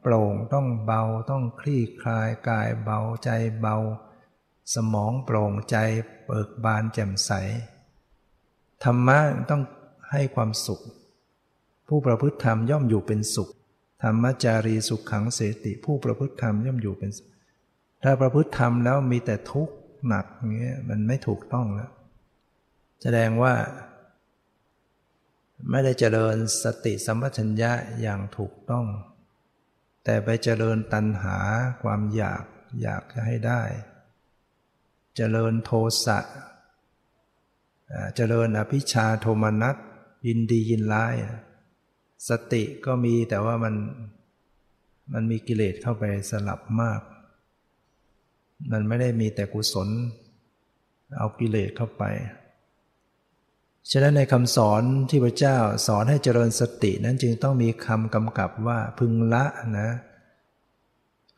[0.00, 3.30] โปร่งต้องเบาต้องคลี่คลายกายเบาใจ
[3.60, 3.76] เบา
[4.74, 5.76] สมองโปร่งใจ
[6.24, 7.30] เบิกบานแจ่มใส
[8.84, 9.18] ธรรมะ
[9.50, 9.62] ต้อง
[10.10, 10.80] ให้ความสุข
[11.88, 13.50] ผู้ประพฤติธรรมย่อมอยู่เป็นสุข
[14.02, 17.10] ธรรมจารีสุขขังเสติผู้ประพฤติธรรมย่อมอยู่เป็น
[18.02, 19.74] ถ้าประพฤติธรรมแล้วมีแต่ทุกข์
[20.08, 21.90] หนักอย่างเงี้ยมันไม่ถูกต้องแล้ว
[23.02, 23.54] แสดงว่า
[25.70, 27.72] ไม่ได้เจริญสติสัมปชัญญะ
[28.02, 28.84] อย่างถูกต้อง
[30.04, 31.38] แต่ไปเจริญตัณหา
[31.82, 32.44] ความอยาก
[32.82, 33.62] อยากจะให้ได้
[35.16, 35.70] เจริญโท
[36.04, 36.18] สะ
[38.16, 39.76] เจริญอภิชาโทมนัส
[40.26, 41.14] ยินดียินร้าย
[42.28, 43.74] สติก็มีแต่ว่ามัน
[45.12, 47.00] มันมีกิเลสเข้าไปสลับมาก
[48.72, 49.88] มันไม่ได้มีแต่กุศล
[51.18, 52.04] เอากิเลสเข้าไป
[53.90, 59.44] ฉะนั้นในคำสอนที่พระเจ้าสอนให้เจริญสตินั้นจึงต้องมีคำกำกับว่าพึงละ
[59.78, 59.90] นะ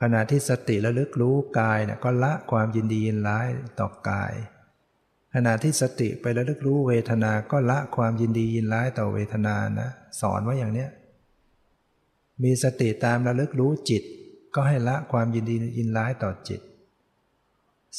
[0.01, 3.49] ขณะที่สติระลึกรู้กายนะก็ละความยินดียินร้าย
[3.81, 4.33] ต่อกาย
[5.35, 9.89] ขณะที่สติไประลึกรู้เวทนา ก็ละความยินดียินร้ายต่อเวทนานะ
[10.21, 10.91] สอนว่าอย่างเนี้ย
[12.43, 14.03] มีสติตามระลึกรู้จิต
[14.55, 16.61] ก็ให้ละความยินดียินร้ายต่อจิต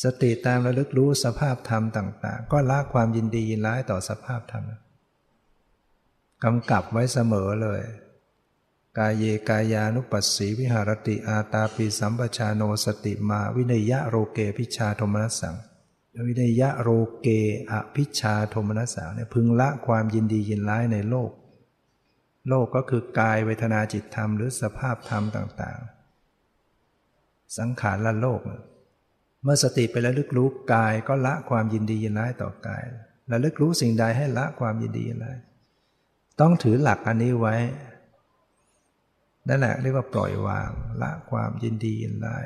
[0.01, 4.63] สติตามระลึกรู้สภาพธรรมต่าง ๆ ก็ละความยินดียินร้ายต่อสภาพธรรม
[6.43, 7.81] กำกับไว้เสมอเลย
[8.97, 15.55] กายเยกายานุปัสสีวิหารติอาตาปีสัมปชาโนสติมาวินยะโรเกพิชาโทมนัสสัง
[16.27, 16.89] วินยะโร
[17.19, 17.27] เก
[17.71, 21.31] อภิชาโทมนัสสังเนี่ยพึงละความยินดียินร้ายในโลก
[22.49, 25.79] โลกก็คือกายเวทนาจิตธรรมหรือสภาพธรรมต่าง
[26.69, 32.83] ๆ สังขารละโลกเเมื่อสติไประลึกรู้กายก็ละความยินดียินร้ายต่อกาย
[33.31, 35.37] ระลึกรู้สิ่งใดให้ละความยินดียินร้าย
[36.39, 37.55] ต้องถือหลักอันนี้ไว้
[39.47, 40.69] นั่นแหละเรียกว่าปล่อยวาง
[41.01, 42.45] ละความยินดียินร้าย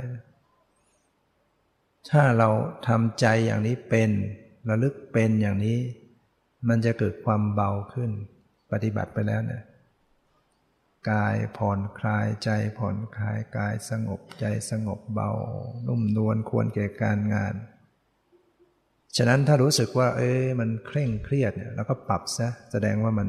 [2.09, 2.49] ถ้าเรา
[2.87, 4.09] ทำใจอย่างนี้เป็น
[4.69, 5.79] ระลึกเป็นอย่างนี้
[6.67, 8.11] มันจะเกิดความเบาขึ้น
[8.71, 9.63] ปฏิบัติไปแล้วเนี่ย
[11.11, 15.31] กายผ่อนคลายใจผ่อนคลายกายสงบใจสงบเบา
[15.87, 17.55] นุ่มนวลควรแก่การงาน
[19.17, 23.27] ฉะนั้นถ้ารู้สึกว่า เอ้ยมันเคร่งเครียดเนี่ยเราก็ปรับซะแสดงว่ามัน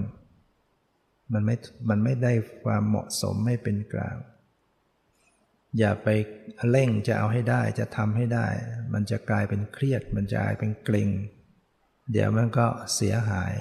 [1.33, 1.57] มันไม่
[1.91, 2.33] มันไม่ได้
[2.64, 4.16] ความเหมาะสมไม่เป็นกลาง
[5.79, 6.09] อย่าไป
[6.71, 8.47] เร่งจะเอาให้ได้จะทำให้ได้
[8.93, 11.09] มันจะกลายเป็นเครียด มันจะกลายเป็นเกร็ง
[12.12, 13.55] เดี๋ยวมันก็เสียหาย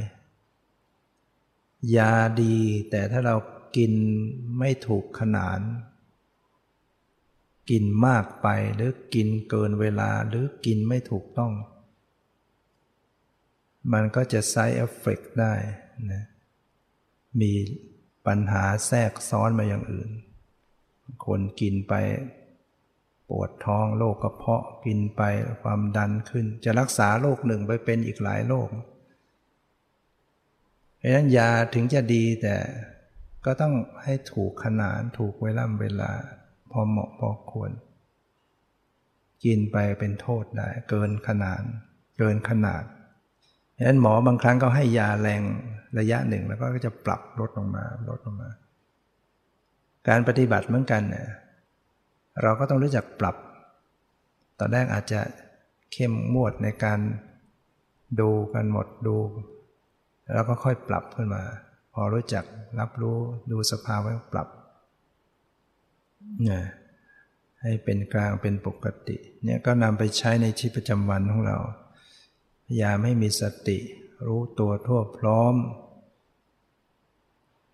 [1.98, 2.58] ยาดี
[2.92, 3.36] แต่ถ้าเรา
[3.76, 3.94] กิน
[4.60, 5.62] ไม่ถูกขนาน
[7.70, 11.54] กินมากไปหรือกินเกินเวลาหรือกินไม่ถูกต้อง
[13.94, 15.54] มันก็จะไซเอฟเฟกได้
[16.14, 16.24] นะ
[17.42, 17.54] มี
[18.28, 20.10] ปัญหาแทรกซ้อนมาอย่างอื่น
[21.26, 21.94] คนกินไป
[23.30, 25.22] ปวดท้องโรคกระเพาะกินไป
[25.62, 28.70] ความดันขึ้น จะรักษาโรคหนึ่งไปเป็นอีกหลายโรค
[30.98, 32.56] เพราะนั้นยาถึงจะดีแต่
[33.46, 33.74] ก็ต้อง
[34.04, 36.12] ให้ถูกขนานถูกเวลาเวลา
[36.72, 37.72] พอเหมาะพอควร
[39.44, 41.62] กินไปเป็นโทษได้ เกินขนาด
[42.20, 42.84] เกินขนาด
[43.78, 45.42] ฉะนั้นหมอบางครั้งก็ให้ยาแรง
[46.00, 48.50] ระยะหนึ่งแล้วก็จะปรับลดลงมาลดลงมา
[50.08, 51.28] การปฏิบัติเหมือนกันเนี่ย
[52.42, 53.36] เราก็ต้องรู้จักปรับ
[54.60, 55.22] ตอนแรกอาจจะ
[55.94, 57.00] เข้มงวดในการ
[58.20, 59.18] ดูกันหมดดู
[60.34, 61.44] แล้วก็ค่อยปรับขึ้นมา
[62.02, 62.46] อรู้จัก
[62.80, 63.18] รับรู้
[63.52, 64.48] ดูสภาวะปรับ
[66.44, 66.64] เนี่ย
[67.62, 71.58] ให้เป็นกลางเป็นปกติ เนี่ยก็นำไปใช้ในชีวิตประจำวันของเรา
[72.66, 73.78] พยายามให้มีสติ
[74.28, 75.56] รู้ตัวทั่วพร้อม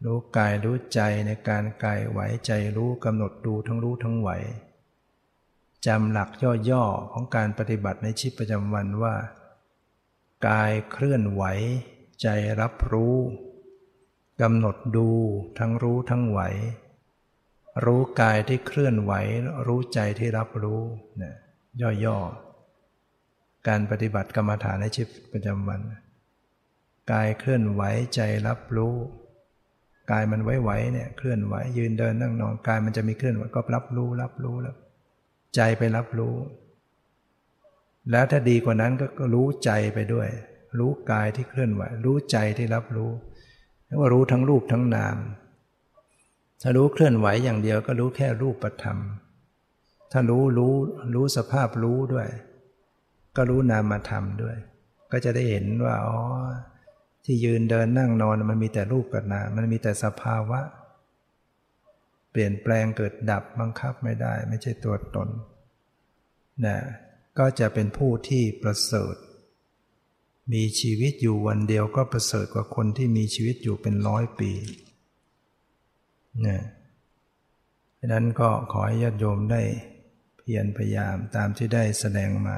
[0.06, 4.30] รู้กายรู้ใจในการกายไหวใจรู้กำหนดดูทั้งรู้ทั้งไหว
[5.86, 6.30] จำหลัก
[6.70, 9.16] ย่อๆของการปฏิบัติในชีวิตประจำวันว่า
[10.48, 11.44] กายเคลื่อนไหว
[12.22, 12.28] ใจ
[12.62, 13.18] รับรู้
[14.42, 15.08] กำหนดดู
[15.60, 16.40] ทั้งรู้ทั้งไหว
[17.86, 19.14] รู้กายที่เคลื่อนไหว
[19.68, 20.82] รู้ใจที่รับรู้
[21.18, 21.36] เนี่ย
[22.04, 25.80] ย่อๆ การปฏิบัติกรรมฐานในชีวิตประจำวัน
[27.12, 27.82] กายเคลื่อนไหว
[28.16, 28.96] ใจรับรู้
[30.12, 34.76] กายมันไหวๆเนี่ยเคลื่อนไหว ยืนเดินนั่งนอนกายมันจะมีเคลื่อนไหวก็รับรู้รับรู้แล้ว
[35.56, 36.36] ใจไปรับรู้
[38.12, 40.28] แล้วถ้าดีกว่านั้นก็รู้ใจไปด้วย
[40.80, 43.12] รู้กายที่เคลื่อนไหว รู้ใจที่รับรู้
[43.94, 45.18] แล้วว่ารู้ทั้งรูปทั้งนาม
[46.62, 48.98] ถ้ารู้เคลื่อนไหวอย่างเดียวก็รู้แค่รูปธรรม
[50.12, 50.74] ถ้ารู้รู้
[51.16, 52.28] รู้สภาพรู้ด้วย
[53.36, 54.56] ก็รู้นามธรรมด้วย
[55.12, 56.20] ก็จะได้เห็นว่าอ๋อ
[57.26, 60.60] ที่ยืนเดินนั่งนอนมันมีแต่รูปกับนามมันมีแต่สภาวะ
[62.32, 65.30] เปลี่ยนแปลงเกิดดับบังคับไม่ได้ ไม่ใช่ตัวตน
[66.66, 66.78] นะ
[67.40, 69.16] ก็จะเป็นผู้ที่ประเสริฐ
[70.52, 74.52] มีชีวิตอยู่วันเดียวก็ประเสริฐกว่าคนที่มีชีวิตอยู่เป็นร้อยปี
[76.46, 76.62] นะ
[78.00, 79.62] ดังนั้นก็ขอให้ญาติโยมได้
[80.38, 82.58] เพียรพยายามตามที่ได้แสดงมา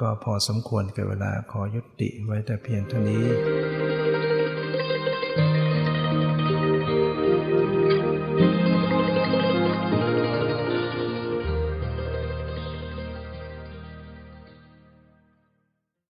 [0.00, 3.99] ก็พอสมควรกับเวลาขอยุติไว้แต่เพียงเท่านี้